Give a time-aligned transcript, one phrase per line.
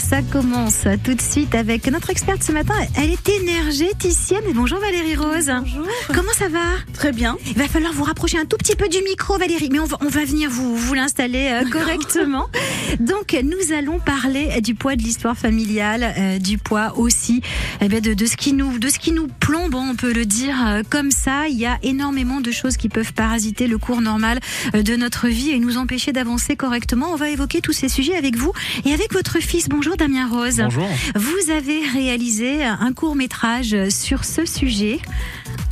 [0.00, 2.74] Ça commence tout de suite avec notre experte ce matin.
[2.96, 4.42] Elle est énergéticienne.
[4.54, 5.52] Bonjour Valérie Rose.
[5.60, 5.86] Bonjour.
[6.08, 6.58] Comment ça va?
[6.92, 7.36] Très bien.
[7.46, 9.98] Il va falloir vous rapprocher un tout petit peu du micro Valérie, mais on va,
[10.00, 12.48] on va venir vous, vous l'installer euh, correctement.
[13.00, 17.42] Donc nous allons parler du poids de l'histoire familiale, euh, du poids aussi
[17.80, 20.26] eh bien, de, de, ce qui nous, de ce qui nous plombe, on peut le
[20.26, 21.48] dire euh, comme ça.
[21.48, 24.40] Il y a énormément de choses qui peuvent parasiter le cours normal
[24.72, 27.12] de notre vie et nous empêcher d'avancer correctement.
[27.12, 28.52] On va évoquer tous ces sujets avec vous
[28.84, 29.68] et avec votre fils.
[29.68, 30.56] Bonjour Damien Rose.
[30.56, 30.88] Bonjour.
[31.14, 34.98] Vous avez réalisé un court métrage sur ce sujet.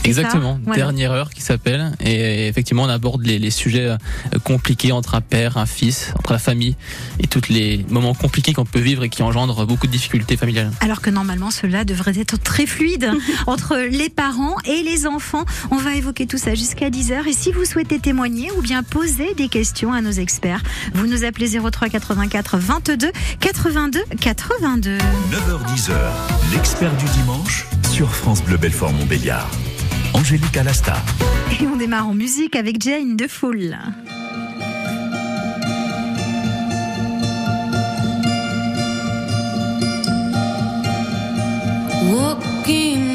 [0.05, 0.83] Exactement, voilà.
[0.83, 1.93] dernière heure qui s'appelle.
[2.01, 3.97] Et effectivement, on aborde les, les, sujets euh,
[4.45, 6.77] compliqués entre un père, un fils, entre la famille
[7.21, 10.71] et tous les moments compliqués qu'on peut vivre et qui engendrent beaucoup de difficultés familiales.
[10.81, 13.11] Alors que normalement, cela devrait être très fluide
[13.47, 15.45] entre les parents et les enfants.
[15.71, 17.29] On va évoquer tout ça jusqu'à 10h.
[17.29, 20.62] Et si vous souhaitez témoigner ou bien poser des questions à nos experts,
[20.95, 24.99] vous nous appelez 03 84 22 82 82.
[24.99, 25.93] 9h10h,
[26.53, 29.51] l'expert du dimanche sur France Bleu Belfort Montbéliard.
[30.15, 30.97] Angélique Alasta.
[31.61, 33.77] Et on démarre en musique avec Jane de Foule.
[42.11, 43.12] Walking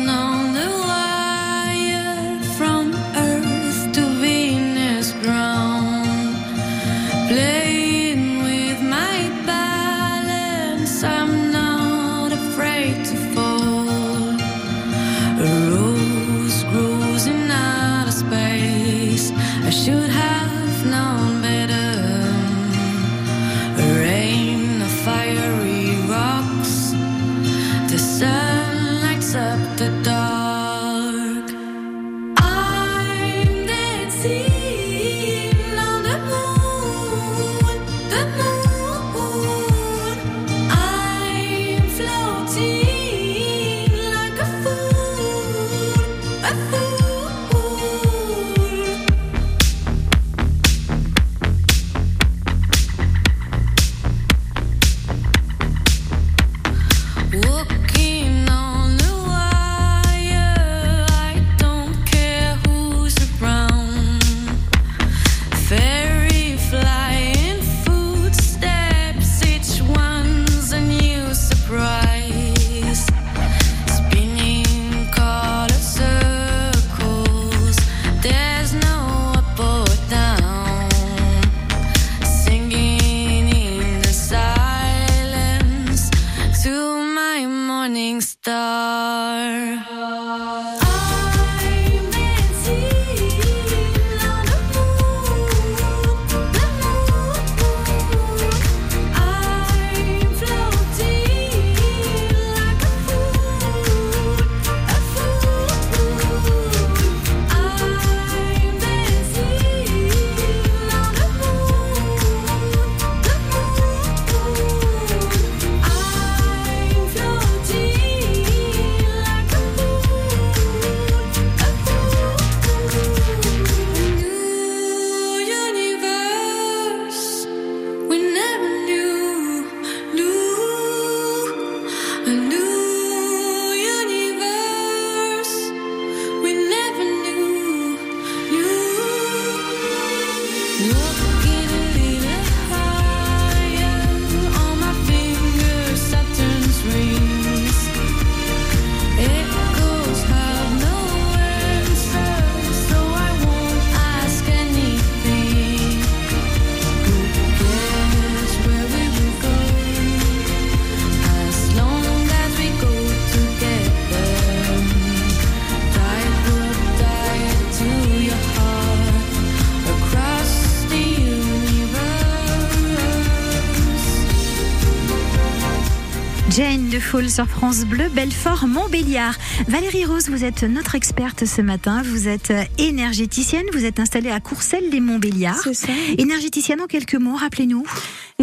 [177.26, 179.34] Sur France Bleu, Belfort, Montbéliard.
[179.68, 182.04] Valérie Rose, vous êtes notre experte ce matin.
[182.04, 183.66] Vous êtes énergéticienne.
[183.74, 185.58] Vous êtes installée à Courcelles-les-Montbéliards.
[185.64, 185.88] C'est ça.
[186.20, 187.84] Énergéticienne en quelques mots, rappelez-nous.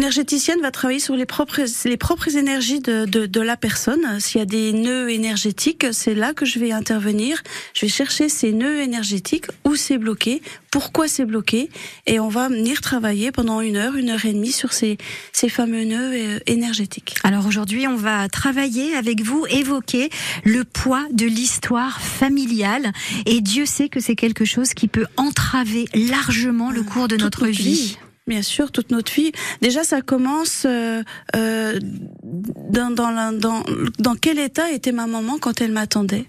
[0.05, 4.19] Énergéticienne va travailler sur les propres, les propres énergies de, de, de la personne.
[4.19, 7.41] S'il y a des nœuds énergétiques, c'est là que je vais intervenir.
[7.73, 11.71] Je vais chercher ces nœuds énergétiques, où c'est bloqué, pourquoi c'est bloqué,
[12.05, 14.99] et on va venir travailler pendant une heure, une heure et demie sur ces,
[15.33, 17.15] ces fameux nœuds euh, énergétiques.
[17.23, 20.11] Alors aujourd'hui, on va travailler avec vous, évoquer
[20.43, 22.91] le poids de l'histoire familiale.
[23.25, 27.23] Et Dieu sait que c'est quelque chose qui peut entraver largement le cours de Toute
[27.23, 27.73] notre notre vie.
[27.73, 27.97] vie.
[28.27, 29.31] Bien sûr, toute notre vie.
[29.61, 31.03] Déjà, ça commence euh,
[31.35, 31.79] euh,
[32.23, 33.63] dans, dans, dans,
[33.99, 36.25] dans quel état était ma maman quand elle m'attendait?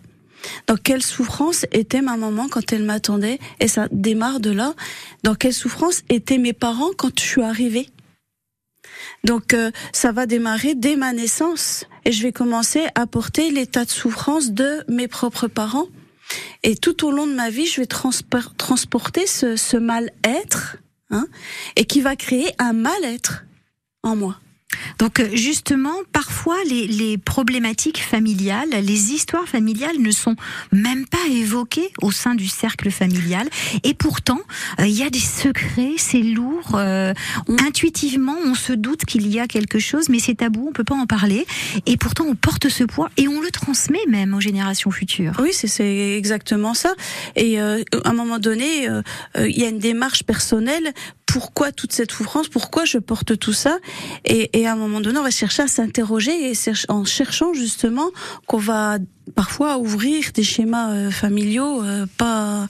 [0.66, 3.38] Dans quelle souffrance était ma maman quand elle m'attendait?
[3.60, 4.74] Et ça démarre de là.
[5.22, 7.88] Dans quelle souffrance étaient mes parents quand je suis arrivée?
[9.24, 11.86] Donc, euh, ça va démarrer dès ma naissance.
[12.04, 15.86] Et je vais commencer à porter l'état de souffrance de mes propres parents.
[16.62, 20.76] Et tout au long de ma vie, je vais transporter ce, ce mal-être
[21.10, 21.26] hein,
[21.76, 23.44] et qui va créer un mal-être
[24.02, 24.38] en moi.
[24.98, 30.36] Donc euh, justement, parfois les, les problématiques familiales, les histoires familiales ne sont
[30.72, 33.48] même pas évoquées au sein du cercle familial.
[33.84, 34.40] Et pourtant,
[34.80, 36.72] euh, il y a des secrets, c'est lourd.
[36.74, 37.12] euh,
[37.66, 40.94] intuitivement, on se doute qu'il y a quelque chose, mais c'est tabou, on peut pas
[40.94, 41.46] en parler.
[41.86, 45.32] Et pourtant, on porte ce poids et on le transmet même aux générations futures.
[45.40, 46.92] Oui, c'est- exactement ça.
[47.36, 49.02] Et euh, à un moment donné, euh,
[49.36, 50.92] il y a une démarche personnelle.
[51.36, 53.78] Pourquoi toute cette souffrance Pourquoi je porte tout ça
[54.24, 56.54] et, à un moment donné, on va chercher à s'interroger et
[56.88, 58.10] en cherchant justement
[58.46, 58.96] qu'on va
[59.34, 62.68] parfois ouvrir des schémas euh, familiaux euh, pas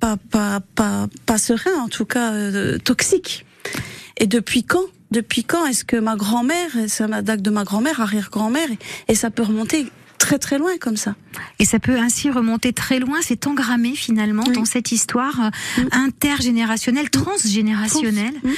[0.00, 3.46] pas pas pas pas sereins, en tout cas euh, toxiques.
[4.18, 8.02] Et depuis quand Depuis quand est-ce que ma grand-mère, ça m'a date de ma grand-mère,
[8.02, 8.68] arrière-grand-mère,
[9.08, 9.86] et ça peut remonter
[10.22, 11.16] très très loin comme ça.
[11.58, 14.52] Et ça peut ainsi remonter très loin, c'est engrammé finalement Oui.
[14.54, 18.34] dans cette histoire euh, intergénérationnelle, transgénérationnelle.
[18.44, 18.50] Mm.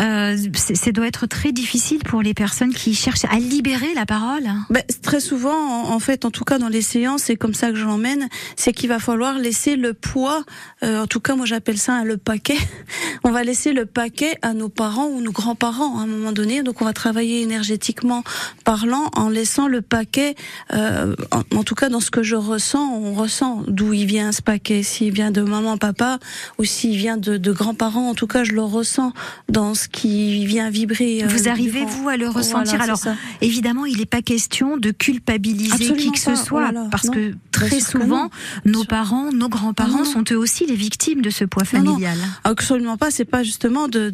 [0.00, 4.06] Euh, c'est- ça doit être très difficile pour les personnes qui cherchent à libérer la
[4.06, 4.44] parole.
[4.70, 7.76] Ben, très souvent, en, fait, en tout cas dans les séances, c'est comme ça que
[7.76, 10.44] je l'emmène, c'est qu'il va falloir laisser le poids,
[10.84, 12.58] euh, en tout cas moi j'appelle ça le paquet,
[13.24, 16.62] on va laisser le paquet à nos parents ou nos grands-parents à un moment donné,
[16.62, 18.22] donc on va travailler énergétiquement
[18.64, 20.36] parlant en laissant le paquet,
[20.72, 24.32] euh, en, en tout cas dans ce que je ressens, on ressent d'où il vient
[24.32, 26.18] ce paquet, s'il vient de maman, papa,
[26.58, 29.12] ou s'il vient de, de grands-parents, en tout cas je le ressens
[29.48, 31.24] dans ce qui vient vibrer.
[31.24, 33.14] euh, Vous arrivez, durant- vous, à le ressentir Voilà, Alors, ça.
[33.40, 37.12] Évidemment, il n'est pas question de culpabiliser Absolument qui que ce soit, parce non.
[37.12, 38.30] que très que souvent,
[38.64, 41.90] nos parents, nos grands-parents sont eux aussi les victimes de ce poids Non, non.
[41.92, 42.18] familial.
[42.44, 43.10] Absolument pas.
[43.10, 44.10] C'est pas justement de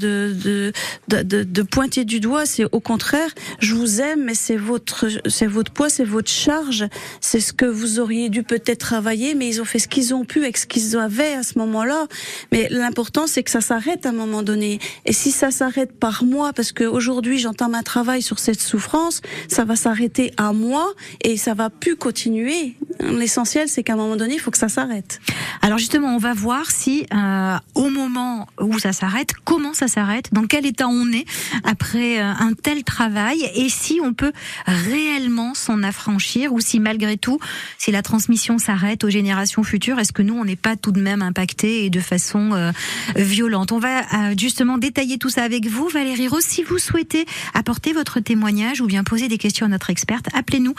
[1.09, 2.47] de pointer du doigt.
[2.47, 3.29] C'est au contraire,
[3.61, 6.84] je vous aime, mais c'est votre c'est votre poids, c'est votre charge.
[7.21, 10.25] C'est ce que vous auriez dû peut-être travailler, mais ils ont fait ce qu'ils ont
[10.25, 12.07] pu avec ce qu'ils avaient à ce moment-là.
[12.53, 14.79] Mais l'important, c'est que ça s'arrête à un moment donné.
[15.05, 19.21] Et si ça s'arrête par moi, parce que aujourd'hui j'entame un travail sur cette souffrance,
[19.49, 20.93] ça va s'arrêter à moi
[21.23, 22.75] et ça va plus continuer.
[23.01, 25.21] L'essentiel, c'est qu'à un moment donné, il faut que ça s'arrête.
[25.63, 30.33] Alors justement, on va voir si euh, au moment où ça s'arrête, comment ça s'arrête,
[30.33, 31.25] dans quel état on est
[31.65, 34.33] après euh, un tel travail, et si on peut
[34.67, 37.39] réellement s'en affranchir, ou si malgré tout,
[37.79, 41.01] si la transmission s'arrête aux générations futures, est-ce que nous, on n'est pas tout de
[41.01, 42.73] même impacté et de façon euh,
[43.17, 43.73] violente?
[43.73, 46.45] On va euh, justement détailler tout ça avec vous, Valérie Rose.
[46.45, 50.75] Si vous souhaitez apporter votre témoignage ou bien poser des questions à notre experte, appelez-nous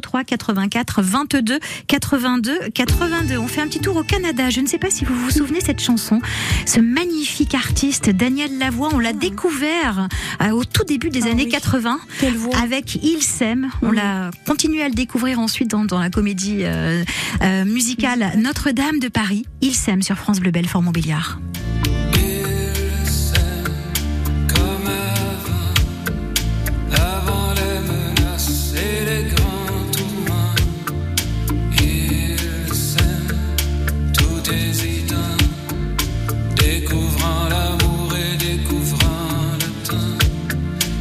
[0.00, 3.38] 03 84 22 82 82.
[3.38, 4.50] On fait un petit tour au Canada.
[4.50, 6.20] Je ne sais pas si vous vous souvenez cette chanson.
[6.66, 10.08] Ce magnifique artiste Daniel Lavoie, on l'a découvert
[10.42, 11.50] euh, au tout début des Ah années oui.
[11.50, 13.70] 80 Quelle voix avec Il s'aime.
[13.82, 17.04] On l'a continué à le découvrir ensuite dans, dans la comédie euh,
[17.42, 19.44] euh, musicale Notre-Dame de Paris.
[19.60, 21.38] Il s'aime sur France Bleu Belfort Montbéliard.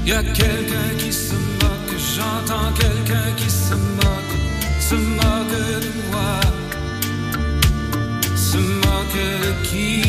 [0.09, 4.35] Y a quelqu'un qui se moque, j'entends quelqu'un qui se moque,
[4.79, 6.39] se moque de moi,
[8.35, 10.08] se moque de qui?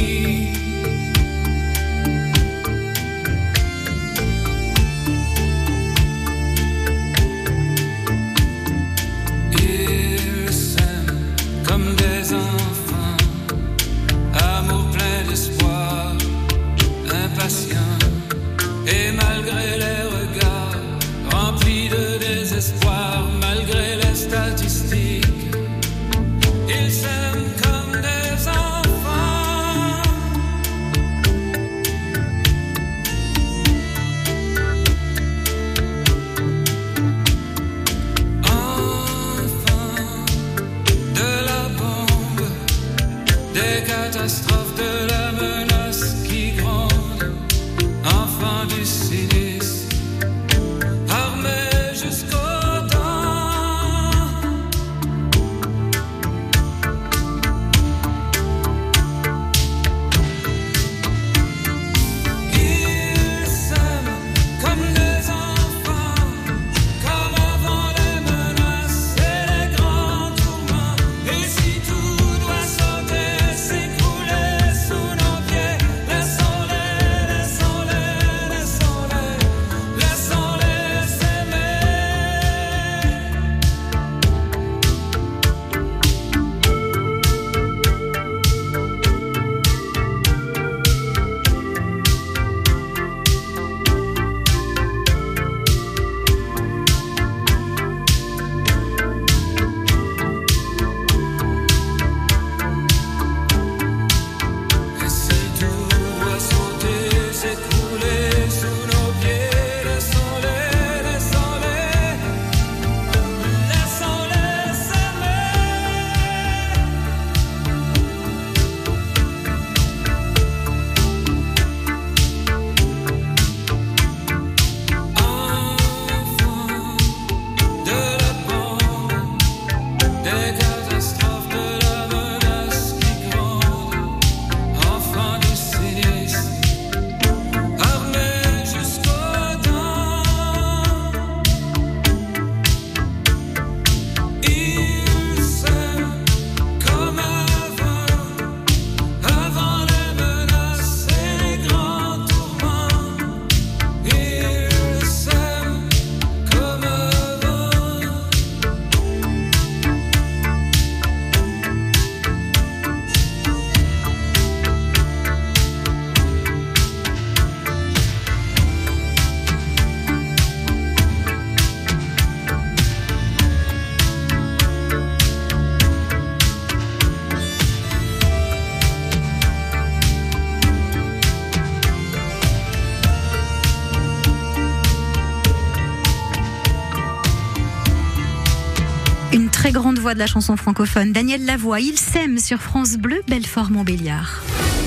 [190.15, 191.81] De la chanson francophone, Daniel Lavoie.
[191.81, 194.43] Il sème sur France Bleu, Belfort-Montbéliard.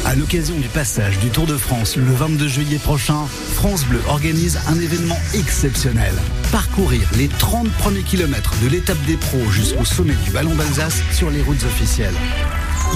[0.06, 4.60] À l'occasion du passage du Tour de France le 22 juillet prochain, France Bleu organise
[4.68, 6.14] un événement exceptionnel.
[6.52, 11.30] Parcourir les 30 premiers kilomètres de l'étape des pros jusqu'au sommet du Ballon d'Alsace sur
[11.30, 12.16] les routes officielles.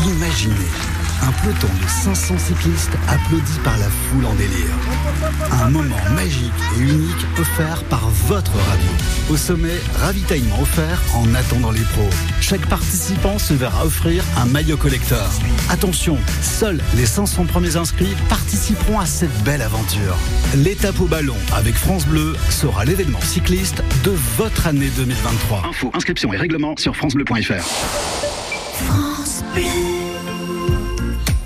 [0.05, 0.53] Imaginez
[1.24, 4.74] un peloton de 500 cyclistes applaudi par la foule en délire.
[5.52, 8.90] Un moment magique et unique offert par votre radio.
[9.30, 12.10] Au sommet, ravitaillement offert en attendant les pros.
[12.42, 15.30] Chaque participant se verra offrir un maillot collector.
[15.70, 20.18] Attention, seuls les 500 premiers inscrits participeront à cette belle aventure.
[20.56, 25.64] L'étape au ballon avec France Bleu sera l'événement cycliste de votre année 2023.
[25.70, 27.64] Info, inscription et règlement sur francebleu.fr.
[28.86, 30.07] France Bleu.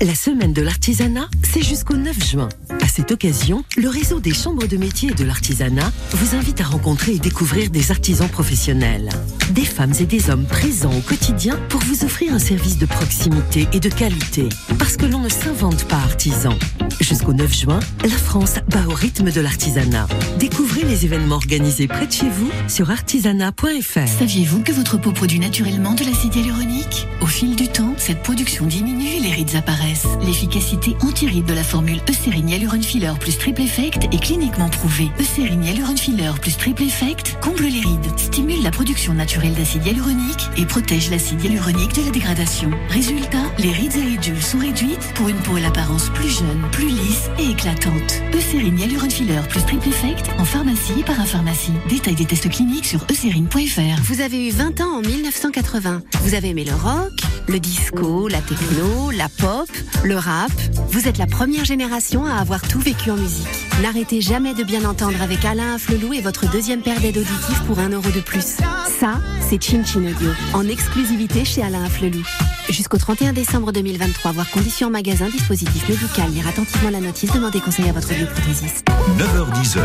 [0.03, 2.50] La semaine de l'artisanat, c'est jusqu'au 9 juin.
[2.81, 6.63] À cette occasion, le réseau des chambres de métier et de l'artisanat vous invite à
[6.63, 9.10] rencontrer et découvrir des artisans professionnels.
[9.51, 13.67] Des femmes et des hommes présents au quotidien pour vous offrir un service de proximité
[13.74, 14.50] et de qualité.
[14.79, 16.58] Parce que l'on ne s'invente pas artisan.
[17.00, 20.08] Jusqu'au 9 juin, la France bat au rythme de l'artisanat.
[20.39, 24.08] Découvrez les événements organisés près de chez vous sur artisanat.fr.
[24.20, 27.08] Saviez-vous que votre peau produit naturellement de l'acide hyaluronique?
[27.22, 29.90] Au fil du temps, cette production diminue et les rides apparaissent.
[30.25, 35.10] L'efficacité anti-rides de la formule Eucérine Hyaluron Filler plus Triple Effect est cliniquement prouvée.
[35.19, 40.48] Eucérine Hyaluron Filler plus Triple Effect comble les rides, stimule la production naturelle d'acide hyaluronique
[40.57, 42.71] et protège l'acide hyaluronique de la dégradation.
[42.89, 46.89] Résultat, les rides et ridules sont réduites pour une peau à l'apparence plus jeune, plus
[46.89, 48.21] lisse et éclatante.
[48.33, 51.74] Eucérine Hyaluron Filler plus Triple Effect en pharmacie et parapharmacie.
[51.89, 54.01] Détail des tests cliniques sur eucérine.fr.
[54.03, 56.01] Vous avez eu 20 ans en 1980.
[56.24, 57.12] Vous avez aimé le rock,
[57.48, 59.69] le disco, la techno, la pop,
[60.03, 60.51] le rap.
[60.89, 63.48] Vous êtes la première génération à avoir tout vécu en musique.
[63.81, 67.79] N'arrêtez jamais de bien entendre avec Alain Afflelou et votre deuxième paire d'aides auditives pour
[67.79, 68.57] un euro de plus.
[69.00, 72.24] Ça, c'est Chin Chin Audio, en exclusivité chez Alain Afflelou.
[72.69, 77.89] Jusqu'au 31 décembre 2023, voir conditions magasin, dispositif médical, lire attentivement la notice, demandez conseil
[77.89, 78.86] à votre bioprothésiste.
[79.17, 79.81] 9h10h,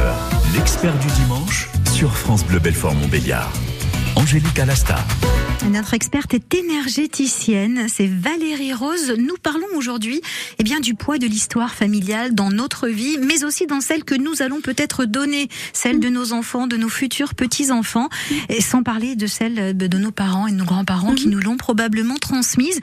[0.55, 3.51] l'expert du dimanche sur France Bleu Belfort Montbéliard.
[4.17, 4.97] Angélique Alasta.
[5.71, 9.15] Notre experte est énergéticienne, c'est Valérie Rose.
[9.19, 10.21] Nous parlons aujourd'hui
[10.59, 14.15] eh bien, du poids de l'histoire familiale dans notre vie, mais aussi dans celle que
[14.15, 18.09] nous allons peut-être donner, celle de nos enfants, de nos futurs petits-enfants,
[18.49, 21.57] et sans parler de celle de nos parents et de nos grands-parents qui nous l'ont
[21.57, 22.79] probablement transmise.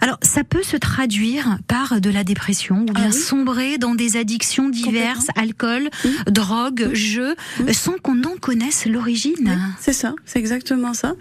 [0.00, 4.70] Alors, ça peut se traduire par de la dépression ou bien sombrer dans des addictions
[4.70, 5.90] diverses, alcool,
[6.26, 7.34] drogue, jeux,
[7.72, 9.58] sans qu'on en connaisse l'origine.
[9.80, 11.14] C'est ça, c'est exactement ça.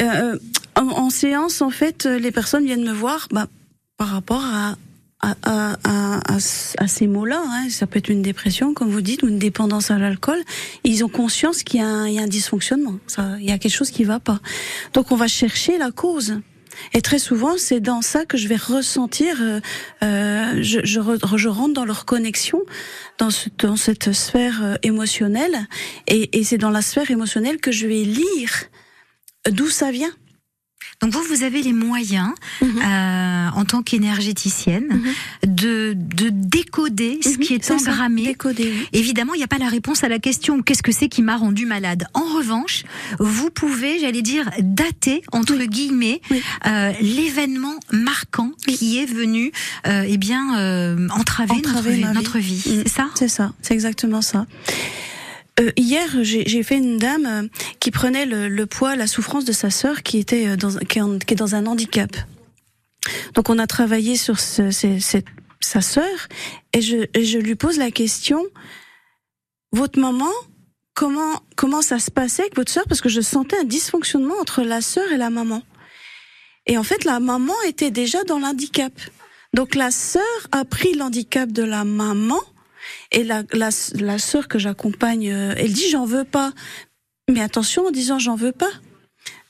[0.00, 0.38] Euh,
[0.76, 3.46] en, en, séance, en fait, les personnes viennent me voir bah,
[3.96, 4.76] par rapport à,
[5.42, 7.42] à, à, ces mots-là.
[7.46, 7.68] Hein.
[7.70, 10.38] Ça peut être une dépression, comme vous dites, ou une dépendance à l'alcool.
[10.84, 12.98] Ils ont conscience qu'il y, a un dysfonctionnement.
[13.38, 14.40] Il y a quelque chose qui va pas.
[14.92, 16.40] Donc, on va chercher la cause.
[16.92, 19.60] Et très souvent, c'est dans ça que je vais ressentir, euh,
[20.02, 21.00] euh je, je,
[21.36, 22.62] je, rentre dans leur connexion,
[23.18, 25.66] dans, ce, dans cette sphère euh, émotionnelle,
[26.06, 28.52] et, et c'est dans la sphère émotionnelle que je vais lire
[29.50, 30.12] d'où ça vient.
[31.00, 32.66] Donc vous, vous avez les moyens, mmh.
[32.66, 35.46] euh, en tant qu'énergéticienne, mmh.
[35.46, 37.38] de, de décoder ce mmh.
[37.38, 38.24] qui est, est engrammé.
[38.24, 38.88] Décoder, oui.
[38.92, 41.36] Évidemment, il n'y a pas la réponse à la question qu'est-ce que c'est qui m'a
[41.36, 42.06] rendu malade?
[42.14, 42.84] En revanche,
[43.18, 46.42] vous pouvez, j'allais dire, dater entre guillemets oui.
[46.66, 49.52] euh, l'événement marquant qui est venu,
[49.86, 52.54] euh, eh bien, euh, entraver, entraver, notre, notre vie.
[52.54, 52.82] vie.
[52.84, 53.10] C'est ça?
[53.14, 53.52] C'est ça.
[53.62, 54.46] C'est exactement ça.
[55.60, 59.52] Euh, hier, j'ai fait une dame euh, qui prenait le, le, poids, la souffrance de
[59.52, 62.10] sa sœur qui était euh, dans, qui, en, qui est dans un handicap.
[63.34, 64.70] Donc on a travaillé sur ce,
[65.60, 66.28] sa sœur
[66.72, 68.44] et je, et je lui pose la question
[69.72, 70.30] votre maman
[70.94, 72.84] comment comment ça se passait avec votre sœur?
[72.88, 75.62] Parce que je sentais un dysfonctionnement entre la sœur et la maman.
[76.66, 78.92] Et en fait la maman était déjà dans l'handicap.
[79.52, 82.40] Donc la sœur a pris l'handicap de la maman
[83.10, 86.52] et la, la, la sœur que j'accompagne, euh, elle dit j'en veux pas.
[87.30, 88.70] Mais attention en disant j'en veux pas.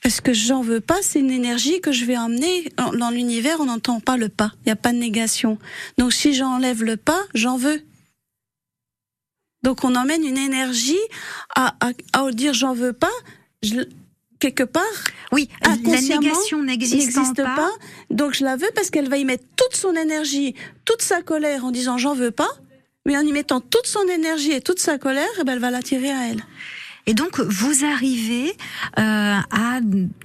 [0.01, 3.65] Parce que j'en veux pas, c'est une énergie que je vais emmener dans l'univers, on
[3.65, 4.51] n'entend pas le pas.
[4.59, 5.57] Il n'y a pas de négation.
[5.97, 7.81] Donc si j'enlève le pas, j'en veux.
[9.63, 10.99] Donc on emmène une énergie
[11.55, 13.11] à, à, à dire j'en veux pas.
[13.63, 13.81] Je,
[14.39, 14.83] quelque part.
[15.31, 17.55] Oui, la négation n'existe pas.
[17.55, 17.71] pas.
[18.11, 20.53] Donc je la veux parce qu'elle va y mettre toute son énergie,
[20.85, 22.51] toute sa colère en disant j'en veux pas
[23.05, 25.71] mais en y mettant toute son énergie et toute sa colère, eh ben, elle va
[25.71, 26.43] l'attirer à elle.
[27.07, 28.49] Et donc vous arrivez
[28.97, 29.79] euh, à,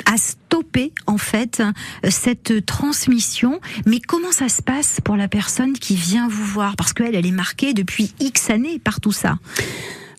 [0.06, 1.62] à stopper en fait
[2.08, 3.60] cette transmission.
[3.84, 6.76] Mais comment ça se passe pour la personne qui vient vous voir?
[6.76, 9.38] Parce qu'elle, elle est marquée depuis X années par tout ça.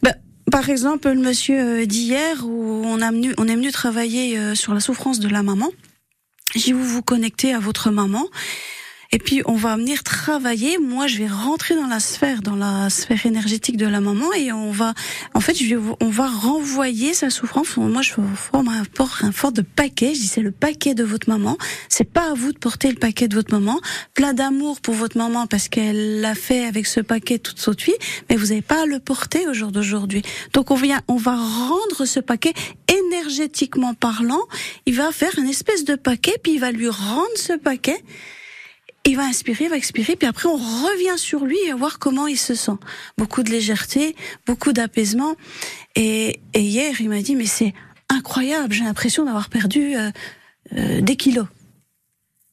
[0.03, 0.13] Ben,
[0.51, 4.53] Par exemple, le monsieur euh, d'hier où on, a venu, on est venu travailler euh,
[4.53, 5.69] sur la souffrance de la maman.
[6.53, 8.27] J'ai vous vous connecter à votre maman
[9.11, 10.77] et puis on va venir travailler.
[10.77, 14.51] Moi, je vais rentrer dans la sphère, dans la sphère énergétique de la maman, et
[14.51, 14.93] on va,
[15.33, 15.57] en fait,
[15.99, 17.75] on va renvoyer sa souffrance.
[17.77, 20.13] Moi, je forme un fort, un fort de paquet.
[20.13, 21.57] Je dis c'est le paquet de votre maman.
[21.89, 23.79] C'est pas à vous de porter le paquet de votre maman.
[24.13, 27.81] Plein d'amour pour votre maman parce qu'elle l'a fait avec ce paquet toute saute
[28.29, 30.21] mais vous n'avez pas à le porter au jour d'aujourd'hui.
[30.53, 32.53] Donc on vient, on va rendre ce paquet
[32.87, 34.41] énergétiquement parlant.
[34.85, 38.03] Il va faire une espèce de paquet, puis il va lui rendre ce paquet
[39.05, 42.37] il va inspirer, va expirer, puis après on revient sur lui et voir comment il
[42.37, 42.77] se sent.
[43.17, 45.35] Beaucoup de légèreté, beaucoup d'apaisement.
[45.95, 47.73] Et, hier, il m'a dit, mais c'est
[48.09, 50.11] incroyable, j'ai l'impression d'avoir perdu euh,
[50.77, 51.47] euh, des kilos.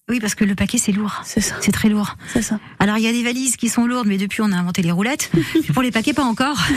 [0.08, 1.20] Oui, parce que le paquet, c'est lourd.
[1.24, 1.56] C'est ça.
[1.60, 2.16] C'est très lourd.
[2.32, 2.58] C'est ça.
[2.78, 4.90] Alors, il y a des valises qui sont lourdes, mais depuis, on a inventé les
[4.90, 5.30] roulettes.
[5.74, 6.58] pour les paquets, pas encore.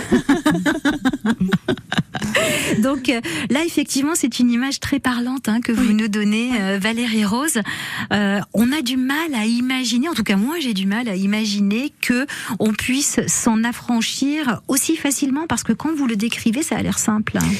[2.80, 6.78] Donc euh, là, effectivement, c'est une image très parlante hein, que vous nous donnez, euh,
[6.80, 7.60] Valérie Rose.
[8.14, 11.16] Euh, on a du mal à imaginer, en tout cas moi, j'ai du mal à
[11.16, 12.26] imaginer que
[12.60, 17.00] on puisse s'en affranchir aussi facilement, parce que quand vous le décrivez, ça a l'air
[17.00, 17.38] simple.
[17.38, 17.52] Hein.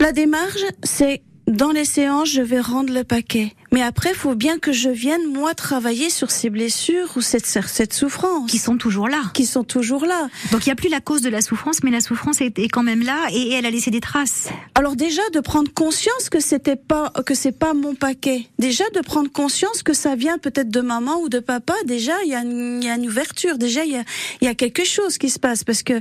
[0.00, 3.54] La démarche, c'est dans les séances, je vais rendre le paquet.
[3.72, 7.92] Mais après, faut bien que je vienne, moi, travailler sur ces blessures ou cette, cette
[7.92, 8.50] souffrance.
[8.50, 9.22] Qui sont toujours là.
[9.32, 10.28] Qui sont toujours là.
[10.50, 12.82] Donc, il n'y a plus la cause de la souffrance, mais la souffrance est, quand
[12.82, 14.48] même là et, elle a laissé des traces.
[14.74, 18.46] Alors, déjà, de prendre conscience que c'était pas, que c'est pas mon paquet.
[18.58, 21.74] Déjà, de prendre conscience que ça vient peut-être de maman ou de papa.
[21.86, 23.56] Déjà, il y, a une, y a une ouverture.
[23.56, 24.04] Déjà, il y a,
[24.40, 25.62] y a quelque chose qui se passe.
[25.62, 26.00] Parce que,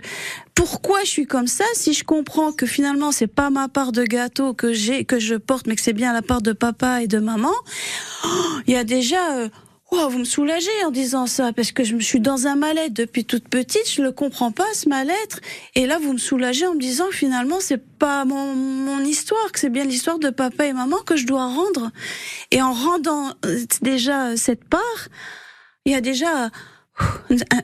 [0.59, 4.03] pourquoi je suis comme ça si je comprends que finalement c'est pas ma part de
[4.03, 7.07] gâteau que j'ai que je porte mais que c'est bien la part de papa et
[7.07, 7.53] de maman?
[8.67, 9.47] Il y a déjà euh,
[9.89, 13.23] vous me soulagez en disant ça parce que je me suis dans un mal-être depuis
[13.23, 15.39] toute petite, je le comprends pas ce mal-être.
[15.75, 19.61] Et là vous me soulagez en me disant finalement c'est pas mon, mon histoire, que
[19.61, 21.89] c'est bien l'histoire de papa et maman que je dois rendre.
[22.51, 25.07] Et en rendant euh, déjà cette part,
[25.85, 26.49] il y a déjà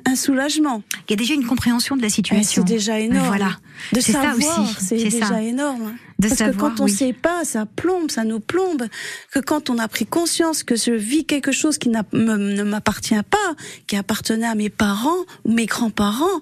[0.06, 0.84] un, soulagement.
[1.08, 2.64] Il y a déjà une compréhension de la situation.
[2.66, 3.28] C'est déjà énorme.
[3.28, 3.58] Voilà.
[3.94, 5.96] De savoir, c'est déjà énorme.
[6.22, 8.86] Parce que quand on ne sait pas, ça plombe, ça nous plombe.
[9.32, 13.56] Que quand on a pris conscience que je vis quelque chose qui ne m'appartient pas,
[13.88, 16.42] qui appartenait à mes parents ou mes grands-parents,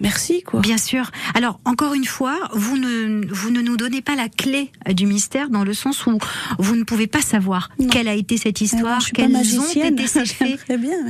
[0.00, 0.60] Merci quoi.
[0.60, 1.10] Bien sûr.
[1.34, 5.50] Alors encore une fois, vous ne vous ne nous donnez pas la clé du mystère
[5.50, 6.18] dans le sens où
[6.58, 10.60] vous ne pouvez pas savoir quelle a été cette histoire, quels ont été ces faits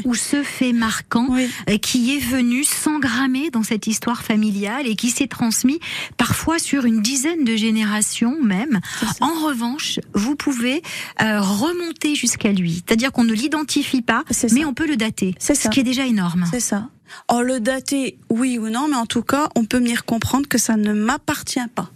[0.04, 1.28] ou ce fait marquant
[1.68, 5.80] euh, qui est venu s'engrammer dans cette histoire familiale et qui s'est transmis
[6.16, 8.80] parfois sur une dizaine de générations même.
[9.20, 10.82] En revanche, vous pouvez
[11.22, 15.68] euh, remonter jusqu'à lui, c'est-à-dire qu'on ne l'identifie pas, mais on peut le dater, ce
[15.68, 16.46] qui est déjà énorme.
[16.50, 16.88] C'est ça.
[17.28, 20.58] En le dater, oui ou non, mais en tout cas, on peut venir comprendre que
[20.58, 21.90] ça ne m'appartient pas.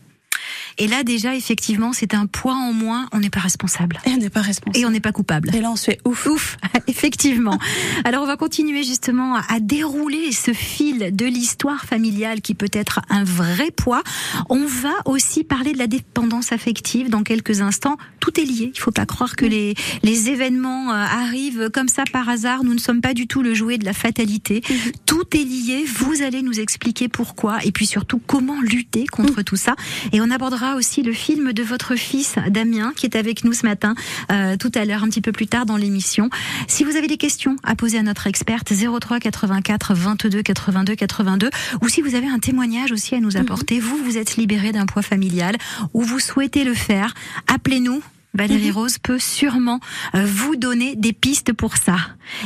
[0.78, 3.08] Et là, déjà, effectivement, c'est un poids en moins.
[3.12, 3.98] On n'est pas responsable.
[4.06, 4.78] Et on n'est pas responsable.
[4.78, 5.50] Et on n'est pas coupable.
[5.54, 6.26] Et là, on se fait ouf.
[6.26, 7.58] Ouf, effectivement.
[8.04, 13.00] Alors, on va continuer justement à dérouler ce fil de l'histoire familiale qui peut être
[13.10, 14.02] un vrai poids.
[14.48, 17.96] On va aussi parler de la dépendance affective dans quelques instants.
[18.20, 18.70] Tout est lié.
[18.72, 22.62] Il faut pas croire que les, les événements euh, arrivent comme ça par hasard.
[22.62, 24.62] Nous ne sommes pas du tout le jouet de la fatalité.
[24.68, 24.92] Mhm.
[25.06, 25.84] Tout est lié.
[25.84, 29.44] Vous allez nous expliquer pourquoi et puis surtout comment lutter contre mhm.
[29.44, 29.74] tout ça.
[30.12, 33.66] Et on abordera aussi le film de votre fils Damien qui est avec nous ce
[33.66, 33.94] matin,
[34.30, 36.30] euh, tout à l'heure, un petit peu plus tard dans l'émission.
[36.66, 41.50] Si vous avez des questions à poser à notre experte, 03 84 22 82 82,
[41.82, 43.42] ou si vous avez un témoignage aussi à nous mhm.
[43.42, 45.56] apporter, vous, vous êtes libéré d'un poids familial
[45.94, 47.14] ou vous souhaitez le faire,
[47.46, 48.02] appelez-nous.
[48.34, 48.76] Valérie mhm.
[48.76, 49.80] Rose peut sûrement
[50.14, 51.96] euh, vous donner des pistes pour ça.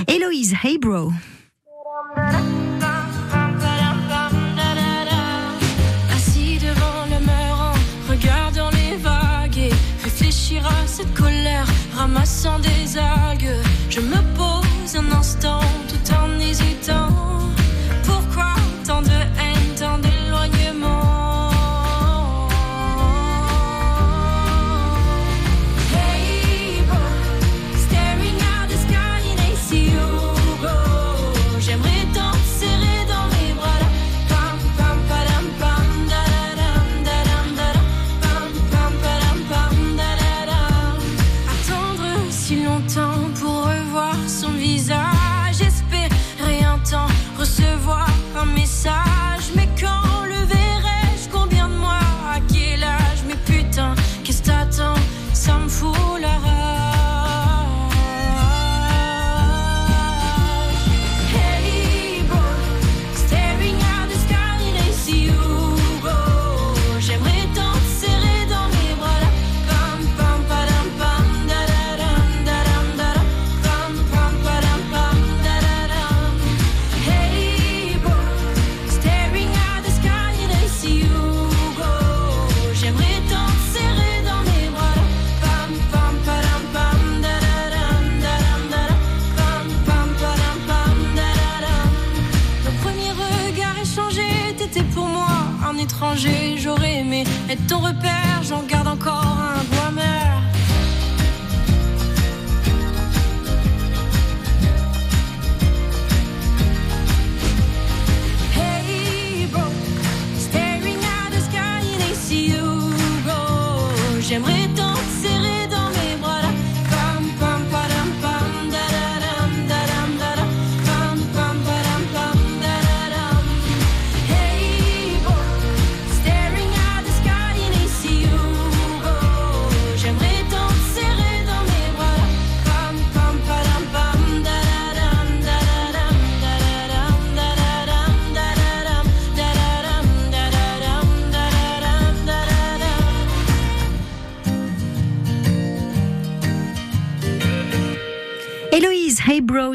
[0.07, 0.55] Héloïse,
[10.51, 10.71] bro.
[10.87, 13.57] cette colère, ramassant des algues.
[13.89, 16.92] Je me pose un instant tout en hésitant.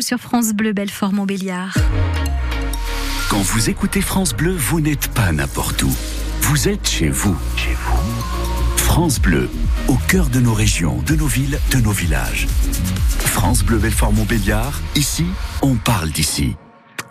[0.08, 1.78] Sur France Bleu, Belfort Montbéliard.
[3.30, 5.94] Quand vous écoutez France Bleu, vous n'êtes pas n'importe où.
[6.44, 7.36] Vous êtes chez vous.
[7.58, 8.78] Chez vous.
[8.78, 9.50] France Bleu,
[9.90, 12.48] au cœur de nos régions, de nos villes, de nos villages.
[13.20, 15.26] France Bleu Belfort Montbéliard, ici,
[15.62, 16.56] on parle d'ici.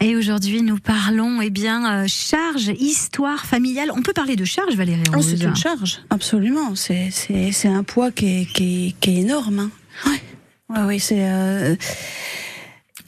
[0.01, 3.91] Et aujourd'hui, nous parlons, eh bien, euh, charge, histoire familiale.
[3.95, 6.75] On peut parler de charge, Valérie Oh, c'est une charge, absolument.
[6.75, 9.59] C'est c'est c'est un poids qui est qui est, qui est énorme.
[9.59, 9.71] Hein.
[10.07, 10.23] Ouais.
[10.69, 11.77] Ouais, oui, c'est euh,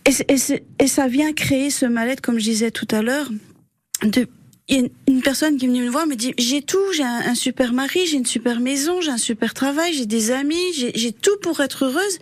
[0.08, 3.30] et, ça vient créer ce mal-être, comme je disais tout à l'heure.
[4.02, 4.26] De
[4.70, 7.72] une- une personne qui est venue me voir me dit j'ai tout, j'ai un, super
[7.72, 11.60] mari, j'ai une super maison, j'ai un super travail, j'ai des amis, j'ai tout pour
[11.60, 12.18] être heureuse.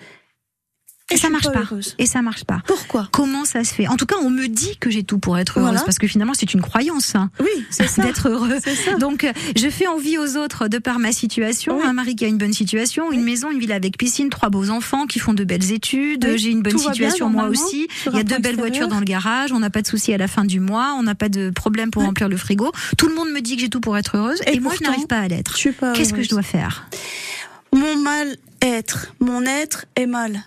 [1.13, 1.61] Et ça marche pas.
[1.61, 1.95] heureuse.
[2.01, 2.63] Et ça marche pas.
[2.67, 3.09] Pourquoi?
[3.13, 3.87] Comment ça se fait?
[3.87, 5.85] En tout cas, on me dit que j'ai tout pour être heureuse, Voilà.
[5.85, 7.15] parce que finalement, c'est une croyance.
[7.15, 8.03] hein, Oui, c'est ça.
[8.03, 8.57] D'être heureux.
[8.63, 8.95] C'est ça.
[8.97, 11.79] Donc, euh, je fais envie aux autres de par ma situation.
[11.79, 11.85] Oui.
[11.87, 14.69] Un mari qui a une bonne situation, une maison, une villa avec piscine, trois beaux
[14.71, 16.27] enfants qui font de belles études.
[16.29, 17.87] Oui, J'ai une bonne tout va bien, situation moi aussi.
[18.09, 19.53] Il y a deux belles voitures dans le garage.
[19.53, 20.97] On n'a pas de soucis à la fin du mois.
[20.99, 22.73] On n'a pas de problème pour remplir le frigo.
[22.99, 24.83] Tout le monde me dit que j'ai tout pour être heureuse, et, Et moi, je
[24.83, 25.53] n'arrive pas à l'être.
[25.53, 26.89] Je suis pas Qu'est-ce que je dois faire?
[27.73, 30.43] Mon mal-être, mon être est mal.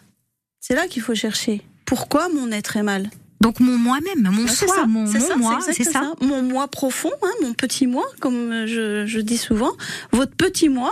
[0.69, 1.61] C'est là qu'il faut chercher.
[1.85, 3.09] Pourquoi mon être est mal
[3.41, 6.13] Donc mon moi-même, mon soi, ça, mon, c'est mon ça, moi, c'est ça.
[6.21, 9.71] Mon moi profond, hein, mon petit moi, comme je, je dis souvent.
[10.11, 10.91] Votre petit moi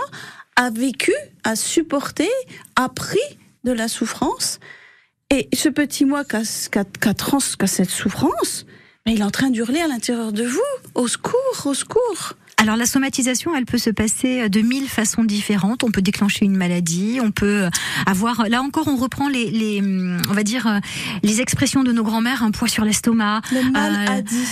[0.56, 1.12] a vécu,
[1.44, 2.28] a supporté,
[2.74, 3.18] a pris
[3.62, 4.58] de la souffrance.
[5.30, 8.66] Et ce petit moi qui a, trans- qui a cette souffrance,
[9.06, 10.60] mais il est en train d'hurler à l'intérieur de vous.
[10.96, 12.32] Au secours, au secours.
[12.60, 15.84] Alors la somatisation, elle peut se passer de mille façons différentes.
[15.84, 17.68] On peut déclencher une maladie, on peut
[18.04, 18.48] avoir.
[18.48, 20.78] Là encore, on reprend les, les hum, on va dire euh,
[21.22, 23.42] les expressions de nos grands-mères, un poids sur l'estomac.
[23.52, 24.44] Le mal Euh, a dit.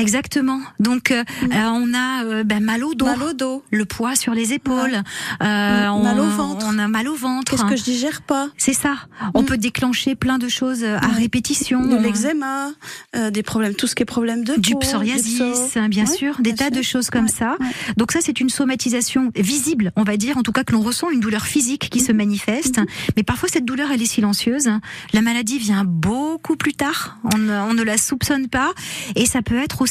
[0.00, 0.60] Exactement.
[0.80, 1.52] Donc euh, Mm.
[1.52, 3.62] euh, on a euh, ben, mal au dos, Mal au dos.
[3.70, 5.02] le poids sur les épaules,
[5.42, 6.66] euh, Mm, on, mal au ventre.
[6.68, 7.52] on a mal au ventre.
[7.52, 8.94] Qu'est-ce que je digère pas C'est ça.
[9.34, 9.46] On Mm.
[9.46, 11.14] peut déclencher plein de choses à Ouais.
[11.14, 11.84] répétition.
[11.86, 12.70] De l'eczéma,
[13.16, 16.16] euh, des problèmes, tout ce qui est problème de du peau, psoriasis, pso- bien Ouais,
[16.16, 17.56] sûr, des tas de choses comme ça.
[17.96, 21.10] Donc ça, c'est une somatisation visible, on va dire, en tout cas que l'on ressent
[21.10, 22.18] une douleur physique qui se Mhm.
[22.18, 22.80] manifeste.
[23.16, 24.68] Mais parfois, cette douleur, elle est silencieuse.
[25.12, 27.16] La maladie vient beaucoup plus tard.
[27.34, 28.72] On ne, on ne la soupçonne pas.
[29.16, 29.87] Et ça peut être aussi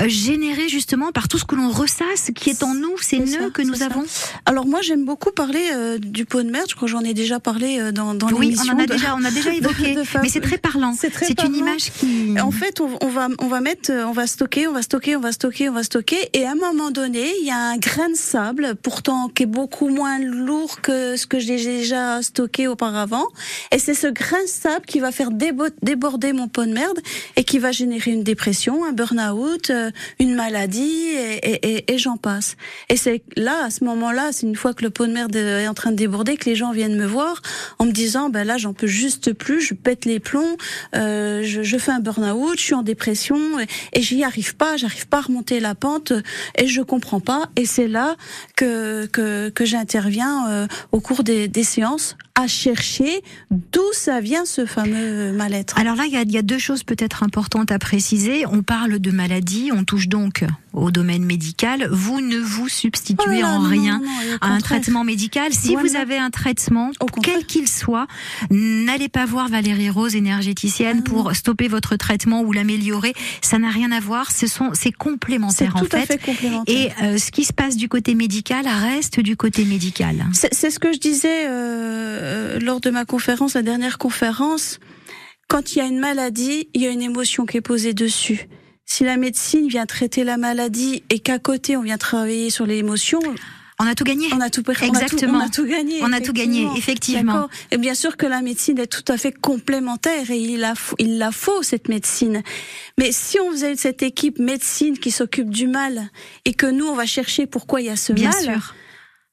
[0.00, 3.26] euh, généré justement par tout ce que l'on ressasse qui est en nous, ces nœuds
[3.26, 3.86] ça, que nous ça.
[3.86, 4.04] avons.
[4.46, 7.14] Alors moi j'aime beaucoup parler euh, du pot de merde, je crois que j'en ai
[7.14, 8.74] déjà parlé euh, dans, dans Oui, on l'émission.
[8.74, 9.94] en a de- déjà, on a déjà évoqué.
[9.94, 10.22] de femmes.
[10.22, 10.94] mais c'est très parlant.
[10.98, 12.34] C'est une image qui.
[12.40, 15.20] En fait, on, on va on va mettre, on va stocker, on va stocker, on
[15.20, 18.08] va stocker, on va stocker, et à un moment donné, il y a un grain
[18.10, 23.26] de sable, pourtant qui est beaucoup moins lourd que ce que j'ai déjà stocké auparavant,
[23.72, 27.00] et c'est ce grain de sable qui va faire débo- déborder mon pot de merde
[27.36, 29.18] et qui va générer une dépression, un burn-out,
[29.70, 31.08] euh, une maladie,
[31.42, 32.56] et, j'en passe.
[32.88, 35.66] Et c'est là, à ce moment-là, c'est une fois que le pot de merde est
[35.66, 37.42] en train de déborder, que les gens viennent me voir
[37.78, 40.56] en me disant, ben là, j'en peux juste plus, je pète les plombs,
[40.94, 44.76] euh, je, je fais un burn-out, je suis en dépression, et, et j'y arrive pas,
[44.76, 46.12] j'arrive pas à remonter la pente,
[46.56, 47.50] et je comprends pas.
[47.56, 48.16] Et c'est là
[48.56, 53.20] que que, que j'interviens euh, au cours des, des séances à chercher
[53.50, 55.76] d'où ça vient ce fameux mal-être.
[55.78, 58.44] Alors là, il y a, il y a deux choses peut-être importantes à préciser.
[58.46, 61.88] On parle de maladie, on touche donc au domaine médical.
[61.90, 65.02] Vous ne vous substituez Oh là là, en non, rien non, non, à un traitement
[65.02, 65.52] médical.
[65.52, 65.88] Si Voilà.
[65.88, 68.06] vous avez un traitement, quel qu'il soit,
[68.50, 73.14] n'allez pas voir Valérie Rose, énergéticienne, Ah pour stopper votre traitement ou l'améliorer.
[73.42, 74.30] Ça n'a rien à voir.
[74.30, 76.18] Ce sont, c'est complémentaire tout en à fait.
[76.18, 76.72] fait complémentaire.
[76.74, 80.26] Et euh, ce qui se passe du côté médical reste du côté médical.
[80.32, 82.27] C'est c'est ce que je disais euh,
[82.60, 84.78] lors de ma conférence, la dernière conférence.
[85.48, 88.48] Quand il y a une maladie, il y a une émotion qui est posée dessus.
[88.84, 93.20] Si la médecine vient traiter la maladie et qu'à côté on vient travailler sur l'émotion,
[93.80, 94.26] On a tout gagné.
[94.34, 95.38] On a tout per- on a tout- Exactement.
[95.38, 96.00] On a tout, gagné.
[96.02, 97.48] On a tout gagné, effectivement.
[97.70, 100.96] Et bien sûr que la médecine est tout à fait complémentaire et il la, faut-
[100.98, 102.42] il la faut cette médecine.
[102.98, 106.10] Mais si on faisait cette équipe médecine qui s'occupe du mal
[106.44, 108.74] et que nous on va chercher pourquoi il y a ce Bien mal, sûr.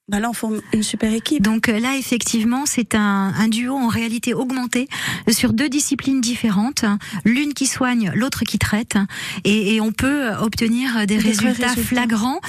[0.07, 1.41] Bah là on forme une super équipe.
[1.41, 4.87] Donc euh, là, effectivement, c'est un, un duo en réalité augmenté
[5.29, 6.85] sur deux disciplines différentes,
[7.23, 8.97] l'une qui soigne, l'autre qui traite,
[9.43, 11.75] et, et on peut obtenir des, résultats, résultats.
[11.75, 12.39] flagrants.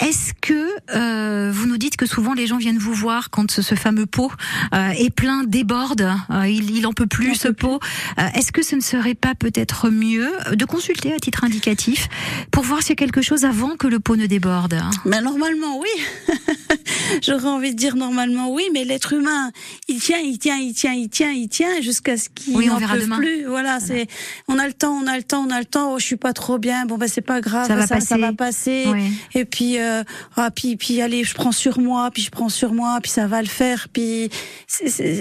[0.00, 3.62] Est-ce que euh, vous nous dites que souvent les gens viennent vous voir quand ce,
[3.62, 4.30] ce fameux pot
[4.74, 7.80] euh, est plein, déborde, euh, il, il en peut plus Il ce peut pot
[8.18, 12.08] Euh, Est-ce que ce ne serait pas peut-être mieux de consulter à titre indicatif
[12.50, 14.76] pour voir s'il y a quelque chose avant que le pot ne déborde?
[15.04, 16.34] Mais normalement oui.
[17.22, 19.50] J'aurais envie de dire normalement oui, mais l'être humain,
[19.88, 22.80] il tient, il tient, il tient, il tient, il tient jusqu'à ce qu'il Oui, on
[22.80, 23.16] n'en peut demain.
[23.16, 23.44] plus.
[23.46, 24.06] Voilà, c'est
[24.48, 25.92] on a le temps, on a le temps, on a le temps.
[25.94, 26.86] Oh, je suis pas trop bien.
[26.86, 28.18] Bon ben c'est pas grave, Ça va ça, passer.
[28.18, 28.84] va passer.
[28.88, 29.12] Oui.
[29.34, 30.02] Et puis euh,
[30.36, 33.26] ah puis puis allez, je prends sur moi, puis je prends sur moi, puis ça
[33.26, 33.88] va le faire.
[33.92, 34.30] Puis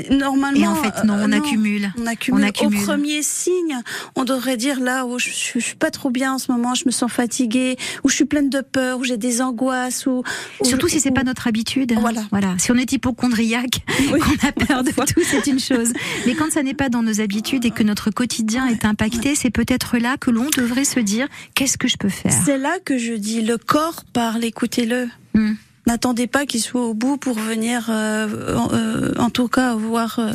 [0.09, 0.59] normalement.
[0.59, 1.91] Et en fait, non, euh, on accumule.
[1.99, 2.43] On accumule.
[2.43, 2.79] On accumule.
[2.79, 3.77] Au premier signe,
[4.15, 6.73] on devrait dire là où je, suis- je suis pas trop bien en ce moment,
[6.75, 10.23] je me sens fatiguée, ou je suis pleine de peur, ou j'ai des angoisses, ou
[10.61, 11.93] ou- Surtout si c'est ou- pas notre habitude.
[11.99, 12.23] Voilà.
[12.31, 12.55] Voilà.
[12.57, 14.19] Si on est hypochondriaque, Oui.
[14.19, 15.91] qu'on a peur de tout, c'est une chose.
[16.25, 19.49] Mais quand ça n'est pas dans nos habitudes et que notre quotidien est impacté, c'est
[19.49, 22.31] peut-être là que l'on devrait se dire qu'est-ce que je peux faire?
[22.45, 25.07] C'est là que je dis le corps parle, écoutez-le.
[25.33, 25.53] Hmm.
[25.85, 30.19] N'attendez pas qu'il soit au bout pour venir, euh, en, euh, en tout cas, voir
[30.19, 30.31] euh,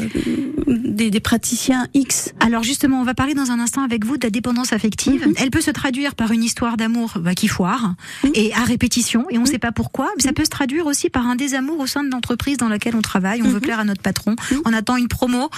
[0.66, 2.34] des, des praticiens X.
[2.40, 5.26] Alors justement, on va parler dans un instant avec vous de la dépendance affective.
[5.26, 5.34] Mhm.
[5.38, 7.94] Elle peut se traduire par une histoire d'amour bah, qui foire
[8.34, 10.10] et à répétition et on ne sait pas pourquoi.
[10.16, 12.96] Mais ça peut se traduire aussi par un désamour au sein de l'entreprise dans laquelle
[12.96, 13.42] on travaille.
[13.42, 15.50] On veut plaire à notre patron, on attend une promo,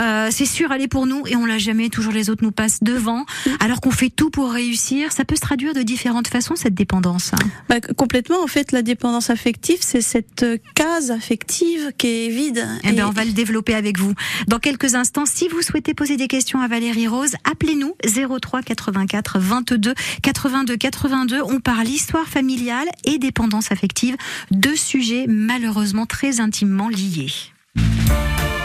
[0.00, 1.88] euh, c'est sûr elle est pour nous et on l'a jamais.
[1.88, 3.24] Toujours les autres nous passent devant
[3.60, 5.12] alors qu'on fait tout pour réussir.
[5.12, 7.32] Ça peut se traduire de différentes façons cette dépendance.
[7.68, 9.35] Bah, complètement, en fait, la dépendance affective,
[9.82, 10.44] c'est cette
[10.74, 12.66] case affective qui est vide.
[12.84, 14.14] Eh Et- ben, on va le développer avec vous.
[14.48, 17.94] Dans quelques instants, si vous souhaitez poser des questions à Valérie Rose, appelez-nous
[18.40, 21.42] 03 84 22 82 82.
[21.42, 24.16] On parle histoire familiale et dépendance affective,
[24.50, 27.32] deux sujets malheureusement très intimement liés.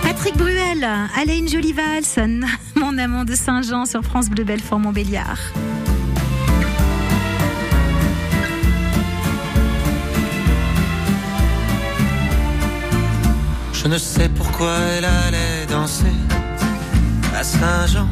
[0.01, 2.17] Patrick Bruel, allez une jolie valse,
[2.75, 5.39] mon amant de Saint-Jean sur France Bleu Belfort Montbéliard.
[13.83, 16.13] Je ne sais pourquoi elle allait danser
[17.35, 18.07] à Saint-Jean,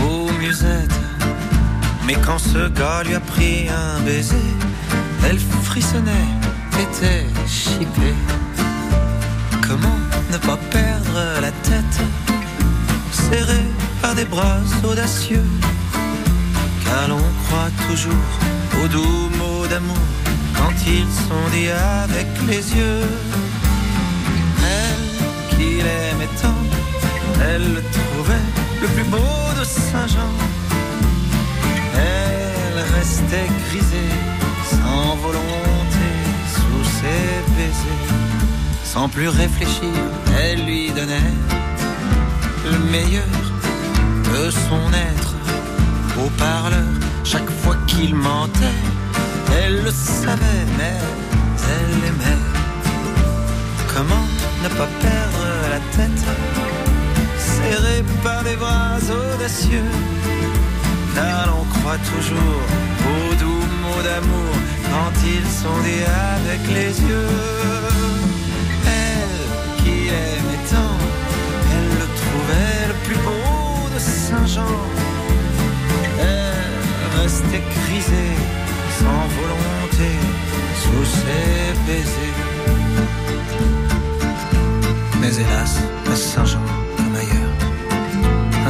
[0.00, 1.00] aux musettes.
[2.06, 4.36] Mais quand ce gars lui a pris un baiser,
[5.28, 6.28] elle frissonnait,
[6.80, 8.14] était chippée.
[9.66, 9.98] Comment
[10.30, 11.98] ne pas perdre la tête,
[13.10, 13.68] serrée
[14.00, 15.46] par des bras audacieux
[16.84, 18.30] Car l'on croit toujours
[18.84, 20.06] aux doux mots d'amour
[20.56, 23.59] quand ils sont dits avec les yeux.
[27.54, 28.46] Elle le trouvait
[28.82, 30.32] le plus beau de Saint-Jean.
[31.94, 34.14] Elle restait grisée,
[34.70, 36.08] sans volonté,
[36.54, 38.08] sous ses baisers.
[38.84, 39.94] Sans plus réfléchir,
[40.40, 41.32] elle lui donnait
[42.72, 43.34] le meilleur
[44.32, 45.34] de son être.
[46.22, 46.92] Au parleur,
[47.24, 48.80] chaque fois qu'il mentait,
[49.58, 50.98] elle le savait, mais
[51.74, 52.42] elle aimait.
[53.92, 54.26] Comment
[54.62, 56.59] ne pas perdre la tête?
[58.24, 59.84] Par des bras audacieux.
[61.14, 62.62] Car l'on croit toujours
[63.06, 64.52] aux doux mots d'amour
[64.90, 66.04] Quand ils sont dits
[66.34, 67.36] avec les yeux.
[68.86, 70.98] Elle qui aimait tant
[71.72, 74.76] Elle le trouvait le plus beau de Saint-Jean.
[76.18, 78.34] Elle restait grisée
[78.98, 80.10] Sans volonté
[80.82, 82.40] Sous ses baisers.
[85.20, 85.78] Mais hélas,
[86.10, 86.58] à Saint-Jean,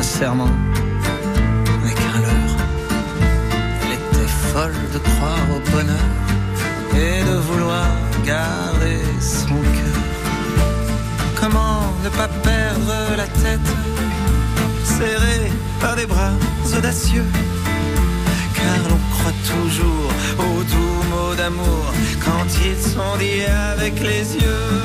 [0.01, 0.49] un serment
[1.85, 2.57] n'est qu'un leurre.
[3.83, 6.11] Elle était folle de croire au bonheur
[7.05, 7.89] et de vouloir
[8.25, 10.01] garder son cœur.
[11.41, 13.71] Comment ne pas perdre la tête,
[14.85, 16.35] serrée par des bras
[16.79, 17.31] audacieux?
[18.55, 20.11] Car l'on croit toujours
[20.47, 21.85] aux doux mots d'amour
[22.25, 24.80] quand ils sont dits avec les yeux.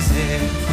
[0.00, 0.67] Ses baisers.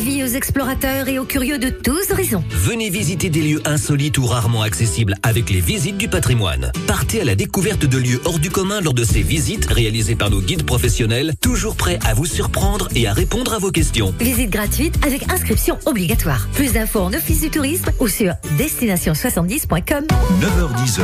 [0.00, 2.42] Avis aux explorateurs et aux curieux de tous horizons.
[2.48, 6.72] Venez visiter des lieux insolites ou rarement accessibles avec les visites du patrimoine.
[6.86, 10.30] Partez à la découverte de lieux hors du commun lors de ces visites réalisées par
[10.30, 14.14] nos guides professionnels, toujours prêts à vous surprendre et à répondre à vos questions.
[14.18, 16.48] Visite gratuite avec inscription obligatoire.
[16.54, 20.06] Plus d'infos en office du tourisme ou sur destination70.com.
[20.40, 21.02] 9h10h,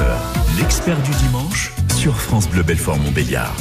[0.58, 3.54] l'expert du dimanche sur France Bleu Belfort Montbéliard.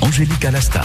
[0.00, 0.82] Angélique Alasta.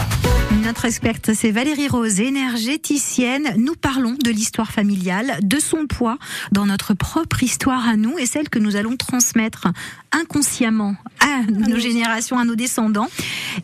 [0.62, 3.54] Notre experte, c'est Valérie Rose, énergéticienne.
[3.56, 6.18] Nous parlons de l'histoire familiale, de son poids
[6.52, 9.68] dans notre propre histoire à nous et celle que nous allons transmettre
[10.14, 13.08] inconsciemment à nos générations, à nos descendants.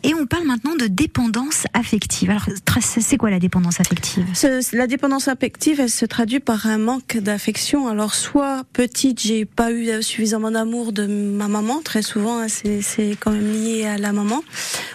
[0.03, 2.29] Et on parle maintenant de dépendance affective.
[2.29, 2.45] Alors,
[2.79, 4.25] c'est quoi la dépendance affective?
[4.73, 7.87] La dépendance affective, elle se traduit par un manque d'affection.
[7.87, 12.81] Alors, soit petite, j'ai pas eu suffisamment d'amour de ma maman, très souvent, hein, c'est
[12.81, 14.43] c'est quand même lié à la maman.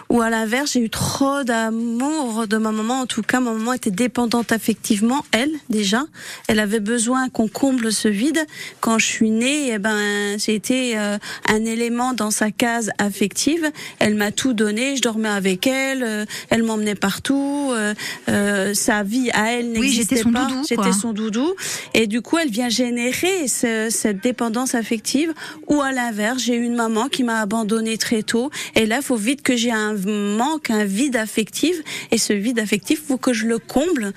[0.09, 3.01] Ou à l'inverse, j'ai eu trop d'amour de ma maman.
[3.01, 6.05] En tout cas, ma maman était dépendante affectivement, elle, déjà.
[6.49, 8.39] Elle avait besoin qu'on comble ce vide.
[8.81, 11.19] Quand je suis née, eh ben, j'ai été euh,
[11.49, 13.71] un élément dans sa case affective.
[13.99, 17.71] Elle m'a tout donné, je dormais avec elle, euh, elle m'emmenait partout.
[17.73, 17.95] euh,
[18.29, 20.49] euh, sa vie à elle Oui, n'existait j'étais son pas.
[20.69, 21.55] J'étais son doudou.
[21.95, 25.33] Et du coup, elle vient générer ce- cette dépendance affective.
[25.69, 28.51] Ou à l'inverse, j'ai une maman qui m'a abandonnée très tôt.
[28.75, 31.77] Et là, il faut vite que j'ai un manque, un vide affectif.
[32.11, 34.13] Et ce vide affectif, faut que je le comble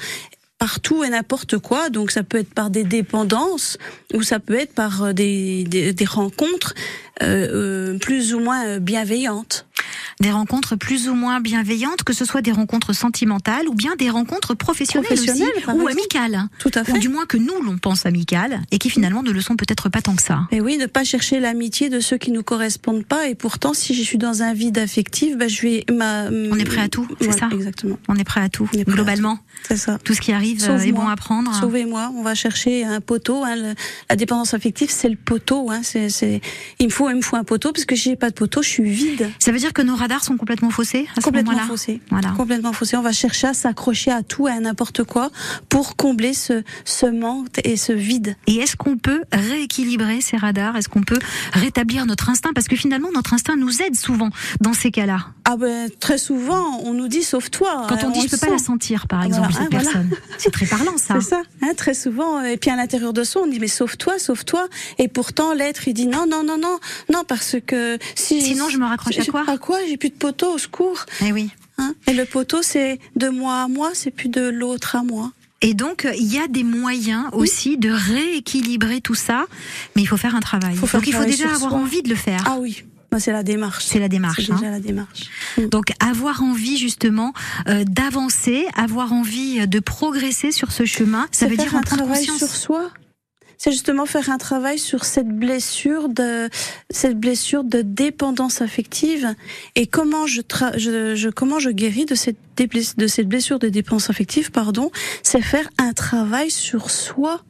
[0.59, 1.89] partout et n'importe quoi.
[1.89, 3.77] Donc ça peut être par des dépendances
[4.13, 6.75] ou ça peut être par euh, des, des, rencontres
[7.23, 9.65] euh, euh, plus ou moins bienveillantes.
[10.21, 14.09] Des rencontres plus ou moins bienveillantes, que ce soit des rencontres sentimentales ou bien des
[14.09, 16.49] rencontres professionnelles, Professionnelles, aussi, ou amicales.
[16.59, 16.91] Tout à fait.
[16.91, 19.87] Ou du moins que nous, l'on pense amicales et qui finalement ne le sont peut-être
[19.87, 20.41] pas tant que ça.
[20.51, 23.29] Et oui, ne pas chercher l'amitié de ceux qui nous correspondent pas.
[23.29, 26.25] Et pourtant, si je suis dans un vide affectif, ben, je vais ma.
[26.25, 27.97] On est prêt à tout, c'est ça Exactement.
[28.09, 29.39] On est prêt à tout, prêt globalement.
[29.69, 29.99] C'est ça.
[30.03, 31.03] Tout ce qui arrive euh, est Sauve-moi.
[31.05, 31.55] bon à prendre.
[31.55, 32.11] Sauvez-moi.
[32.17, 33.45] On va chercher un poteau.
[33.45, 33.73] Hein, le-
[34.09, 35.71] la dépendance affective, c'est le poteau.
[35.71, 36.41] Hein, c'est,
[36.79, 38.61] il me faut, il me faut un poteau parce que si j'ai pas de poteau,
[38.61, 39.29] je suis vide.
[39.39, 42.01] Ça veut dire que nos radars sont complètement faussés à Complètement moment-là faussé.
[42.09, 42.29] Voilà.
[42.29, 42.97] Complètement faussé.
[42.97, 45.29] On va chercher à s'accrocher à tout et à n'importe quoi
[45.69, 48.35] pour combler ce, ce manque et ce vide.
[48.47, 50.75] Et est-ce qu'on peut rééquilibrer ces radars?
[50.77, 51.19] Est-ce qu'on peut
[51.53, 52.51] rétablir notre instinct?
[52.55, 54.29] Parce que finalement, notre instinct nous aide souvent
[54.61, 55.27] dans ces cas-là.
[55.45, 57.85] Ah ben, très souvent, on nous dit sauve-toi.
[57.89, 59.81] Quand on hein, dit je le peux pas la sentir, par exemple, voilà, cette hein,
[59.83, 59.91] voilà.
[59.91, 60.09] personne.
[60.37, 61.15] C'est très parlant, ça.
[61.19, 62.41] C'est ça, hein, très souvent.
[62.43, 64.67] Et puis à l'intérieur de soi, on dit mais sauve-toi, sauve-toi.
[64.97, 66.79] Et pourtant, l'être, il dit non, non, non, non,
[67.11, 68.41] non, parce que si.
[68.41, 69.79] Sinon, je me raccroche à quoi À quoi?
[69.87, 71.05] J'ai plus de poteau, au secours.
[71.21, 71.49] Eh oui.
[71.77, 75.31] Hein et le poteau, c'est de moi à moi, c'est plus de l'autre à moi.
[75.61, 79.45] Et donc, il y a des moyens aussi de rééquilibrer tout ça,
[79.95, 80.75] mais il faut faire un travail.
[80.75, 81.79] Faut faire donc, il faut déjà avoir soi.
[81.79, 82.41] envie de le faire.
[82.45, 83.85] Ah oui, bah, c'est la démarche.
[83.85, 84.45] C'est la démarche.
[84.45, 84.71] C'est déjà hein.
[84.71, 85.29] la démarche.
[85.71, 87.33] Donc avoir envie justement
[87.67, 92.03] euh, d'avancer, avoir envie de progresser sur ce chemin, ça veut dire en un prendre
[92.03, 92.37] travail conscience.
[92.37, 92.91] sur soi.
[93.61, 96.49] C'est justement faire un travail sur cette blessure de
[96.89, 99.35] cette blessure de dépendance affective
[99.75, 102.37] et comment je, tra- je, je- comment je guéris de cette
[102.97, 104.91] de cette blessure de dépendance affective pardon,
[105.23, 107.41] c'est faire un travail sur soi.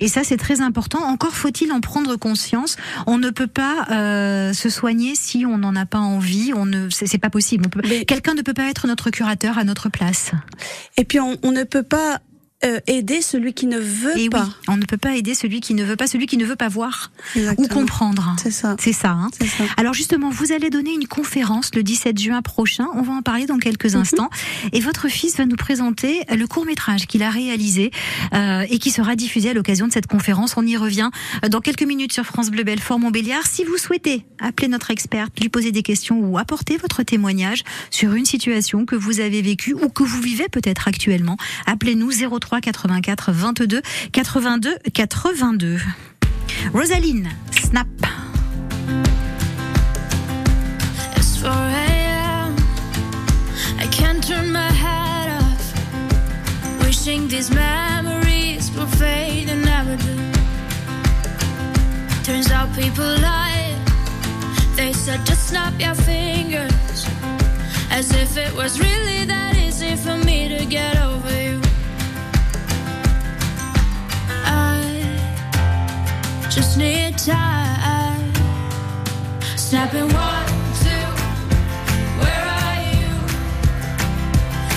[0.00, 1.00] Et ça, c'est très important.
[1.02, 2.76] Encore faut-il en prendre conscience.
[3.08, 6.52] On ne peut pas euh, se soigner si on n'en a pas envie.
[6.54, 7.68] On ne, c'est pas possible.
[8.06, 10.30] Quelqu'un ne peut pas être notre curateur à notre place.
[10.96, 12.20] Et puis on, on ne peut pas
[12.64, 14.44] euh, aider celui qui ne veut Et pas.
[14.44, 16.56] oui, on ne peut pas aider celui qui ne veut pas, celui qui ne veut
[16.56, 17.64] pas voir Exactement.
[17.66, 18.34] ou comprendre.
[18.42, 18.74] C'est ça.
[18.80, 19.10] C'est ça.
[19.10, 19.30] hein.
[19.40, 19.64] Ça.
[19.76, 22.86] Alors justement, vous allez donner une conférence le 17 juin prochain.
[22.94, 23.60] On va en parler dans Mhm.
[23.60, 24.28] quelques instants.
[24.72, 27.92] Et votre fils va nous présenter le court métrage qu'il a réalisé
[28.34, 30.56] euh, et qui sera diffusé à l'occasion de cette conférence.
[30.56, 31.10] On y revient
[31.44, 33.46] euh, dans quelques minutes sur France Bleu Belfort Montbéliard.
[33.46, 38.14] Si vous souhaitez appeler notre experte, lui poser des questions ou apporter votre témoignage sur
[38.14, 41.36] une situation que vous avez vécue ou que vous vivez peut-être actuellement,
[41.66, 43.82] appelez-nous 03 84 22
[44.14, 45.80] 82 82.
[46.72, 47.86] Rosaline, Snap.
[51.16, 52.56] It's 4 a.m.
[53.78, 56.84] I can't turn my head off.
[56.84, 60.16] Wishing these memories will fade and never do.
[62.24, 63.76] Turns out people lie.
[64.92, 67.06] said, just snap your fingers.
[67.90, 71.67] As if it was really that easy for me to get over you.
[76.58, 78.32] Just need time.
[79.56, 80.46] Snapping one,
[80.82, 81.06] two.
[82.20, 83.08] Where are you?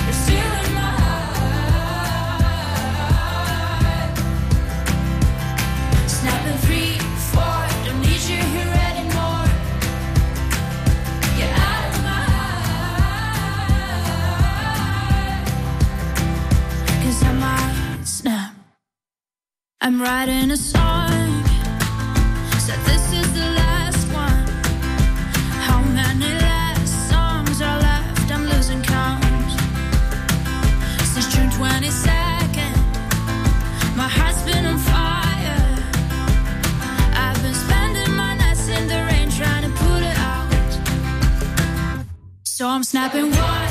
[0.05, 1.37] You're stealing my heart.
[6.17, 6.93] Snapping three,
[7.33, 7.61] four.
[7.85, 9.47] Don't need you here anymore.
[11.37, 13.01] Get out of my heart.
[17.23, 18.53] I might snap.
[19.81, 20.80] I'm writing a song.
[42.91, 43.70] Snapping one.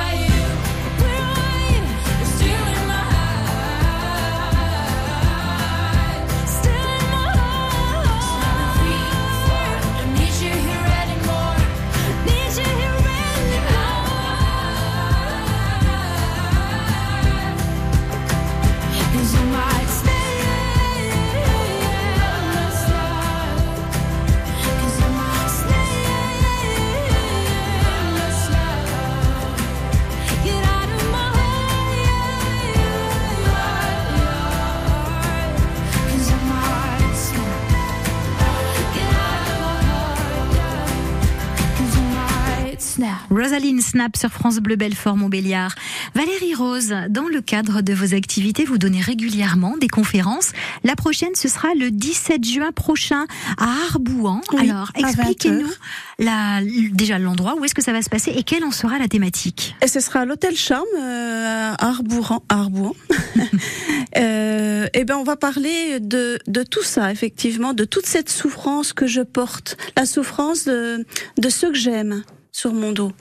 [43.31, 45.73] Rosaline Snap sur France Bleu Belfort Montbéliard.
[46.13, 50.51] Valérie Rose, dans le cadre de vos activités, vous donnez régulièrement des conférences.
[50.83, 53.25] La prochaine, ce sera le 17 juin prochain
[53.57, 54.41] à Arbouan.
[54.53, 55.73] Oui, Alors, expliquez-nous 20
[56.19, 56.59] la,
[56.91, 59.75] déjà l'endroit, où est-ce que ça va se passer et quelle en sera la thématique?
[59.81, 62.43] Et ce sera à l'hôtel Charme euh, à Arbouran.
[62.49, 62.93] Arbouan.
[64.17, 68.93] euh, et ben on va parler de, de tout ça effectivement, de toute cette souffrance
[68.93, 71.05] que je porte, la souffrance de,
[71.37, 73.11] de ceux que j'aime sur mon dos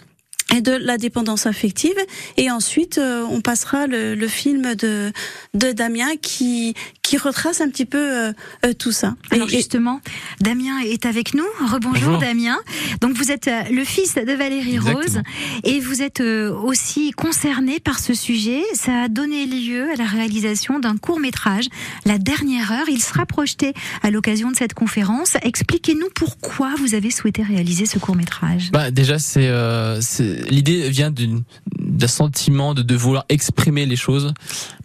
[0.61, 1.94] de la dépendance affective.
[2.36, 5.12] Et ensuite, euh, on passera le, le film de,
[5.55, 8.32] de Damien qui, qui retrace un petit peu euh,
[8.66, 9.14] euh, tout ça.
[9.30, 10.01] Alors Et- et- justement,
[10.40, 11.44] Damien est avec nous.
[11.61, 12.18] Rebonjour Bonjour.
[12.18, 12.59] Damien.
[13.01, 14.98] Donc vous êtes euh, le fils de Valérie Exactement.
[15.01, 15.22] Rose
[15.64, 18.62] et vous êtes euh, aussi concerné par ce sujet.
[18.74, 21.66] Ça a donné lieu à la réalisation d'un court métrage,
[22.05, 22.88] La dernière heure.
[22.88, 23.72] Il sera projeté
[24.03, 25.36] à l'occasion de cette conférence.
[25.42, 28.70] Expliquez-nous pourquoi vous avez souhaité réaliser ce court métrage.
[28.72, 34.32] Bah déjà c'est euh, c'est- l'idée vient d'un sentiment de, de vouloir exprimer les choses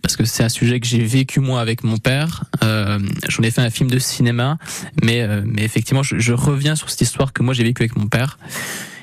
[0.02, 2.44] parce que c'est un sujet que j'ai vécu moi avec mon père.
[2.64, 3.00] Euh,
[3.30, 4.58] J'en ai fait un film de cinéma,
[5.04, 7.96] mais euh, mais effectivement je, je reviens sur cette histoire que moi j'ai vécue avec
[7.96, 8.38] mon père.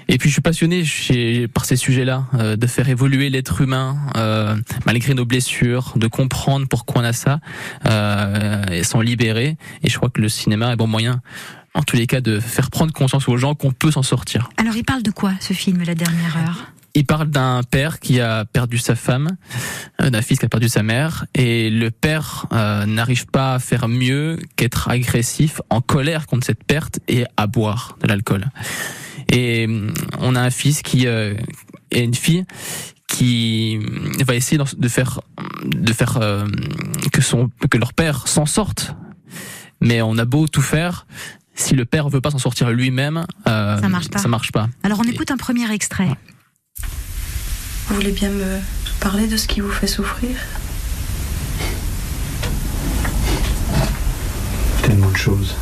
[0.08, 0.84] Et puis je suis passionné
[1.48, 6.66] par ces sujets-là, euh, de faire évoluer l'être humain euh, malgré nos blessures, de comprendre
[6.68, 7.40] pourquoi on a ça
[7.88, 9.56] euh, et s'en libérer.
[9.82, 11.22] Et je crois que le cinéma est bon moyen,
[11.74, 14.50] en tous les cas, de faire prendre conscience aux gens qu'on peut s'en sortir.
[14.56, 16.72] Alors il parle de quoi ce film, La dernière heure?
[16.94, 19.38] Il parle d'un père qui a perdu sa femme,
[20.02, 23.58] euh, d'un fils qui a perdu sa mère, et le père euh, n'arrive pas à
[23.58, 28.44] faire mieux qu'être agressif, en colère contre cette perte et à boire de l'alcool.
[29.30, 31.34] Et hum, on a un fils qui euh,
[31.90, 32.44] et une fille
[33.06, 33.78] qui
[34.24, 35.20] va essayer de faire
[35.64, 36.46] de faire euh,
[37.12, 38.94] que son que leur père s'en sorte.
[39.80, 41.06] Mais on a beau tout faire,
[41.54, 44.28] si le père veut pas s'en sortir lui-même, euh, ça, marche pas.
[44.28, 44.68] marche pas.
[44.82, 46.08] Alors on écoute un premier extrait.
[47.88, 48.58] Vous voulez bien me
[49.00, 50.36] parler de ce qui vous fait souffrir?
[54.82, 55.54] Tellement de choses.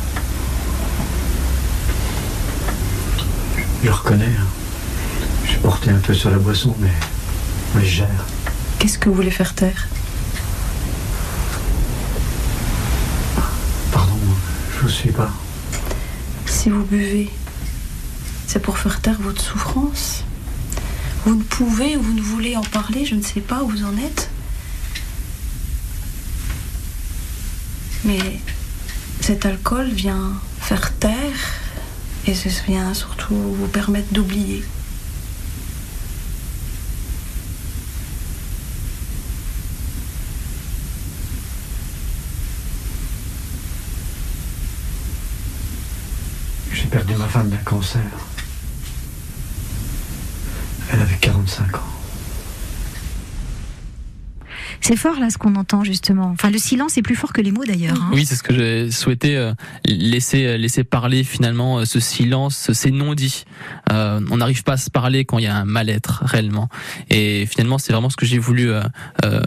[3.83, 4.25] Je reconnais.
[4.25, 4.47] Hein.
[5.45, 6.91] Je porté un peu sur la boisson, mais,
[7.75, 8.25] mais je gère.
[8.79, 9.87] Qu'est-ce que vous voulez faire taire?
[13.91, 14.17] Pardon,
[14.75, 15.31] je vous suis pas.
[16.61, 17.27] Si vous buvez,
[18.45, 20.23] c'est pour faire taire votre souffrance.
[21.25, 23.83] Vous ne pouvez ou vous ne voulez en parler, je ne sais pas où vous
[23.83, 24.29] en êtes.
[28.05, 28.39] Mais
[29.21, 31.39] cet alcool vient faire taire
[32.27, 34.63] et ce vient surtout vous permettre d'oublier.
[46.73, 48.01] J'ai perdu ma femme d'un cancer.
[50.91, 51.79] Elle avait 45 ans.
[54.83, 56.31] C'est fort là ce qu'on entend justement.
[56.31, 58.01] Enfin, le silence est plus fort que les mots d'ailleurs.
[58.01, 58.09] hein.
[58.13, 59.53] Oui, c'est ce que j'ai souhaité euh,
[59.85, 63.45] laisser laisser parler finalement euh, ce silence, ces non-dits.
[63.91, 66.67] Euh, on n'arrive pas à se parler quand il y a un mal-être réellement.
[67.11, 68.81] Et finalement, c'est vraiment ce que j'ai voulu euh,
[69.23, 69.41] euh,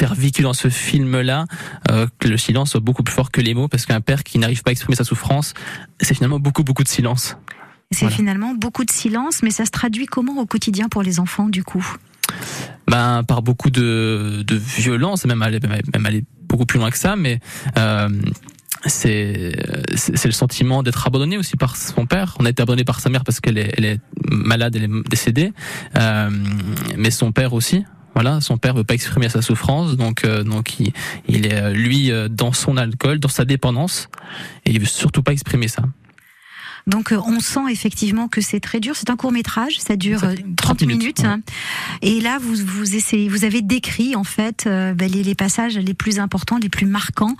[0.00, 1.44] faire véhiculer dans ce film-là,
[1.90, 4.38] euh, que le silence soit beaucoup plus fort que les mots, parce qu'un père qui
[4.38, 5.52] n'arrive pas à exprimer sa souffrance,
[6.00, 7.36] c'est finalement beaucoup beaucoup de silence.
[7.90, 11.48] C'est finalement beaucoup de silence, mais ça se traduit comment au quotidien pour les enfants
[11.48, 11.84] du coup?
[12.86, 17.16] Ben par beaucoup de, de violence, même aller, même aller beaucoup plus loin que ça,
[17.16, 17.40] mais
[17.76, 18.08] euh,
[18.86, 19.52] c'est
[19.96, 22.36] c'est c'est le sentiment d'être abandonné aussi par son père.
[22.38, 25.08] On a été abandonné par sa mère parce qu'elle est, elle est malade, elle est
[25.10, 25.52] décédée,
[25.96, 26.30] euh,
[26.96, 27.84] mais son père aussi.
[28.14, 30.92] Voilà, son père veut pas exprimer sa souffrance, donc euh, donc il,
[31.28, 34.08] il est euh, lui euh, dans son alcool, dans sa dépendance,
[34.66, 35.82] et il veut surtout pas exprimer ça.
[36.90, 38.94] Donc euh, on sent effectivement que c'est très dur.
[38.96, 41.24] C'est un court métrage, ça dure euh, 30 minutes.
[41.24, 41.40] hein.
[42.02, 45.78] Et là, vous vous essayez, vous avez décrit en fait euh, ben, les, les passages
[45.78, 47.36] les plus importants, les plus marquants,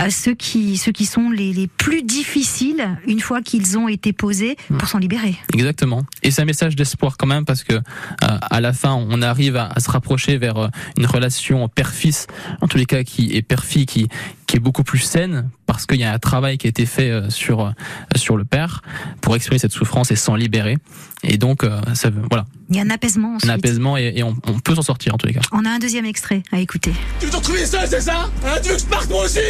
[0.00, 4.12] euh, ceux qui ceux qui sont les, les plus difficiles une fois qu'ils ont été
[4.12, 5.36] posés pour s'en libérer.
[5.52, 6.04] Exactement.
[6.22, 7.80] Et c'est un message d'espoir quand même parce que euh,
[8.20, 12.26] à la fin, on arrive à, à se rapprocher vers euh, une relation père-fils,
[12.60, 14.08] en tous les cas qui est père-fille, qui
[14.46, 17.10] qui est beaucoup plus saine parce qu'il y a un travail qui a été fait
[17.10, 17.70] euh, sur euh,
[18.16, 18.82] sur le père
[19.20, 20.78] pour exprimer cette souffrance et s'en libérer.
[21.24, 23.50] Et donc, euh, ça, veut- voilà, Il y a un apaisement un ensuite.
[23.50, 25.40] apaisement et, et on, on peut s'en sortir en tous les cas.
[25.52, 26.92] On a un deuxième extrait à écouter.
[27.18, 28.28] Tu veux te retrouver seul, c'est ça?
[28.46, 29.40] Hein Tu veux que je parte moi aussi!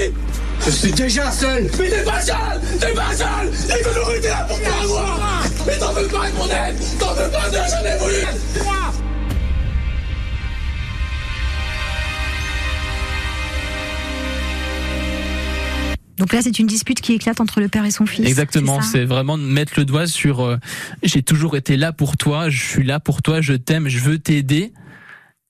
[0.64, 1.64] Je suis déjà seul.
[1.78, 2.36] Mais t'es pas seul!
[2.80, 3.50] T'es pas seul!
[3.84, 5.18] Toujours été là pour toi, moi!
[5.66, 6.76] Mais t'en veux pas de mon aide!
[6.98, 9.05] T'en veux pas de j'en ai voulu
[16.18, 18.26] Donc là, c'est une dispute qui éclate entre le père et son fils.
[18.26, 20.56] Exactement, c'est ça vraiment de mettre le doigt sur euh,
[21.02, 24.18] j'ai toujours été là pour toi, je suis là pour toi, je t'aime, je veux
[24.18, 24.72] t'aider.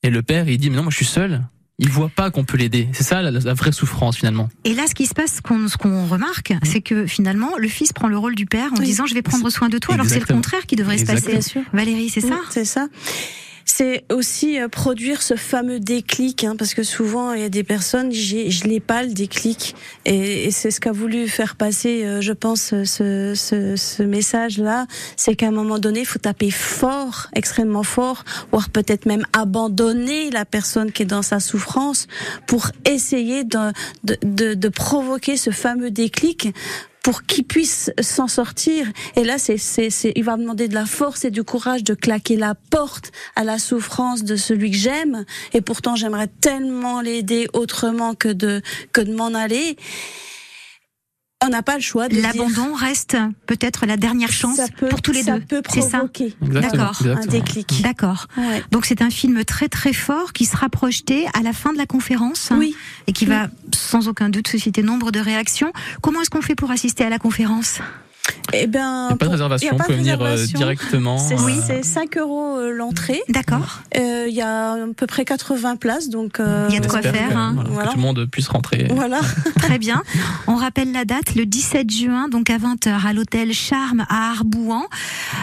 [0.03, 1.43] Et le père, il dit mais non, moi je suis seul.
[1.79, 2.89] Il voit pas qu'on peut l'aider.
[2.91, 4.49] C'est ça la, la vraie souffrance finalement.
[4.63, 5.77] Et là, ce qui se passe, ce qu'on ce
[6.11, 9.21] remarque, c'est que finalement, le fils prend le rôle du père en disant je vais
[9.21, 10.41] prendre soin de toi, alors que c'est le Exactement.
[10.41, 11.29] contraire qui devrait se passer.
[11.35, 11.65] Exactement.
[11.73, 12.87] Valérie, c'est ça Oui, C'est ça.
[13.69, 17.65] C'est aussi euh, produire ce fameux déclic, hein, parce que souvent il y a des
[17.65, 22.21] personnes, je l'ai pas le déclic, et, et c'est ce qu'a voulu faire passer, euh,
[22.21, 24.87] je pense, euh, ce, ce, ce message-là,
[25.17, 30.31] c'est qu'à un moment donné, il faut taper fort, extrêmement fort, voire peut-être même abandonner
[30.31, 32.07] la personne qui est dans sa souffrance
[32.47, 33.73] pour essayer de,
[34.05, 36.53] de, de, de provoquer ce fameux déclic
[37.07, 38.85] pour qu'il puisse s'en sortir.
[39.15, 41.93] Et là, c'est, c'est, c'est, il va demander de la force et du courage de
[41.93, 45.23] claquer la porte à la souffrance de celui que j'aime.
[45.53, 49.77] Et pourtant, j'aimerais tellement l'aider autrement que de, que de m'en aller.
[51.45, 52.07] On n'a pas le choix.
[52.09, 53.15] de dire- L'abandon reste
[53.45, 55.45] peut-être la dernière chance Ça peut- pour tous les ça deux.
[55.45, 56.35] peut C'est ça provoquer.
[56.43, 56.97] Exactement, D'accord.
[57.01, 57.21] exactement.
[57.23, 57.81] Un déclic.
[57.83, 58.27] D'accord.
[58.71, 61.85] Donc c'est un film très très fort qui sera projeté à la fin de la
[61.85, 62.49] conférence.
[62.57, 62.75] Oui.
[63.05, 65.71] Et qui va sans aucun doute susciter nombre de réactions.
[66.01, 67.79] Comment est-ce qu'on fait pour assister à la conférence?
[68.53, 71.17] Eh ben, Il n'y a pas de réservation, on peut venir euh, directement.
[71.17, 73.21] C'est, euh, c'est 5 euros euh, l'entrée.
[73.29, 73.79] D'accord.
[73.97, 76.39] Euh, Il y a à peu près 80 places, donc.
[76.39, 77.51] euh, Il y a de quoi faire, que, hein.
[77.55, 77.87] voilà, Voilà.
[77.89, 78.87] que tout le monde puisse rentrer.
[78.91, 79.19] Voilà.
[79.57, 80.01] Très bien.
[80.47, 84.85] On rappelle la date, le 17 juin, donc à 20h, à l'hôtel Charme à Arbouan.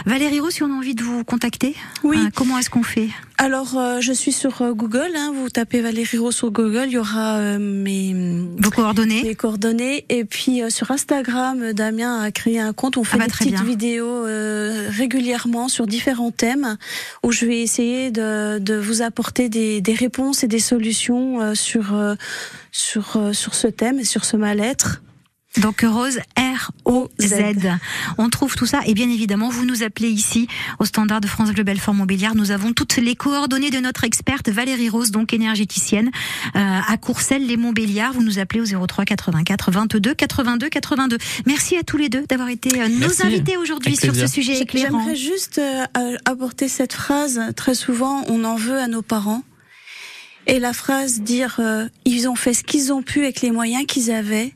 [0.05, 2.17] Valérie Roux, si on a envie de vous contacter, Oui.
[2.19, 3.09] euh, comment est-ce qu'on fait?
[3.37, 5.09] Alors, euh, je suis sur euh, Google.
[5.15, 8.13] Hein, vous tapez Valérie Roux sur Google, il y aura euh, mes
[8.57, 10.05] Vos coordonnées mes coordonnées.
[10.09, 13.31] Et puis euh, sur Instagram, euh, Damien a créé un On fait Ah bah, des
[13.31, 13.63] petites bien.
[13.63, 16.77] vidéos euh, régulièrement sur différents thèmes
[17.23, 21.55] où je vais essayer de, de vous apporter des, des réponses et des solutions euh,
[21.55, 21.95] sur
[22.71, 25.01] sur euh, sur ce thème et sur ce mal-être.
[25.61, 27.33] Donc Rose R O Z.
[28.17, 30.47] On trouve tout ça et bien évidemment vous nous appelez ici
[30.79, 32.35] au standard de France Bleu Belfort Montbéliard.
[32.35, 36.11] Nous avons toutes les coordonnées de notre experte Valérie Rose, donc énergéticienne
[36.55, 38.13] euh, à Courcelles les Montbéliards.
[38.13, 41.17] Vous nous appelez au 03 84 22 82 82.
[41.45, 44.99] Merci à tous les deux d'avoir été euh, nos invités aujourd'hui sur ce sujet éclairant.
[44.99, 47.39] J'aimerais juste euh, euh, apporter cette phrase.
[47.55, 49.43] Très souvent, on en veut à nos parents.
[50.47, 53.85] Et la phrase dire euh, ils ont fait ce qu'ils ont pu avec les moyens
[53.85, 54.53] qu'ils avaient.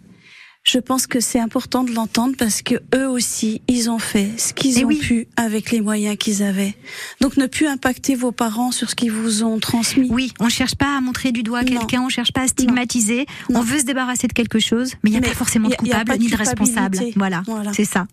[0.64, 4.53] Je pense que c'est important de l'entendre parce que eux aussi, ils ont fait ce
[4.53, 4.97] qu'ils Eh ont oui.
[4.99, 6.76] pu avec les moyens qu'ils avaient.
[7.22, 10.07] Donc ne plus impacter vos parents sur ce qu'ils vous ont transmis.
[10.12, 13.26] Oui, on cherche pas à montrer du doigt quelqu'un, on cherche pas à stigmatiser.
[13.51, 15.76] On veut se débarrasser de quelque chose, mais il n'y a Mais pas forcément de
[15.76, 16.99] coupable de ni de responsable.
[17.16, 17.72] Voilà, Voilà.
[17.74, 18.05] c'est ça.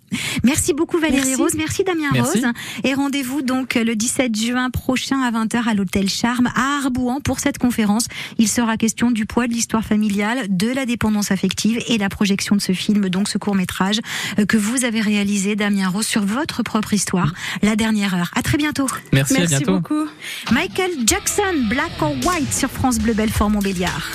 [0.45, 1.35] Merci beaucoup Valérie Merci.
[1.35, 2.39] Rose, merci Damien Merci.
[2.43, 2.53] Rose.
[2.85, 7.41] Et rendez-vous donc le 17 juin prochain à 20h à l'hôtel Charme à Arbouan pour
[7.41, 8.07] cette conférence.
[8.39, 12.36] Il sera question du poids de l'histoire familiale, de la dépendance affective et la projection
[12.37, 14.01] de ce film, donc ce court-métrage
[14.39, 17.33] euh, que vous avez réalisé Damien Rose sur votre propre histoire,
[17.63, 18.31] La dernière heure.
[18.35, 18.87] À très bientôt.
[19.13, 19.77] Merci, à Merci bientôt.
[19.77, 20.07] beaucoup.
[20.53, 24.11] Michael Jackson, Black or White sur France Bleu Belfort Montbéliard.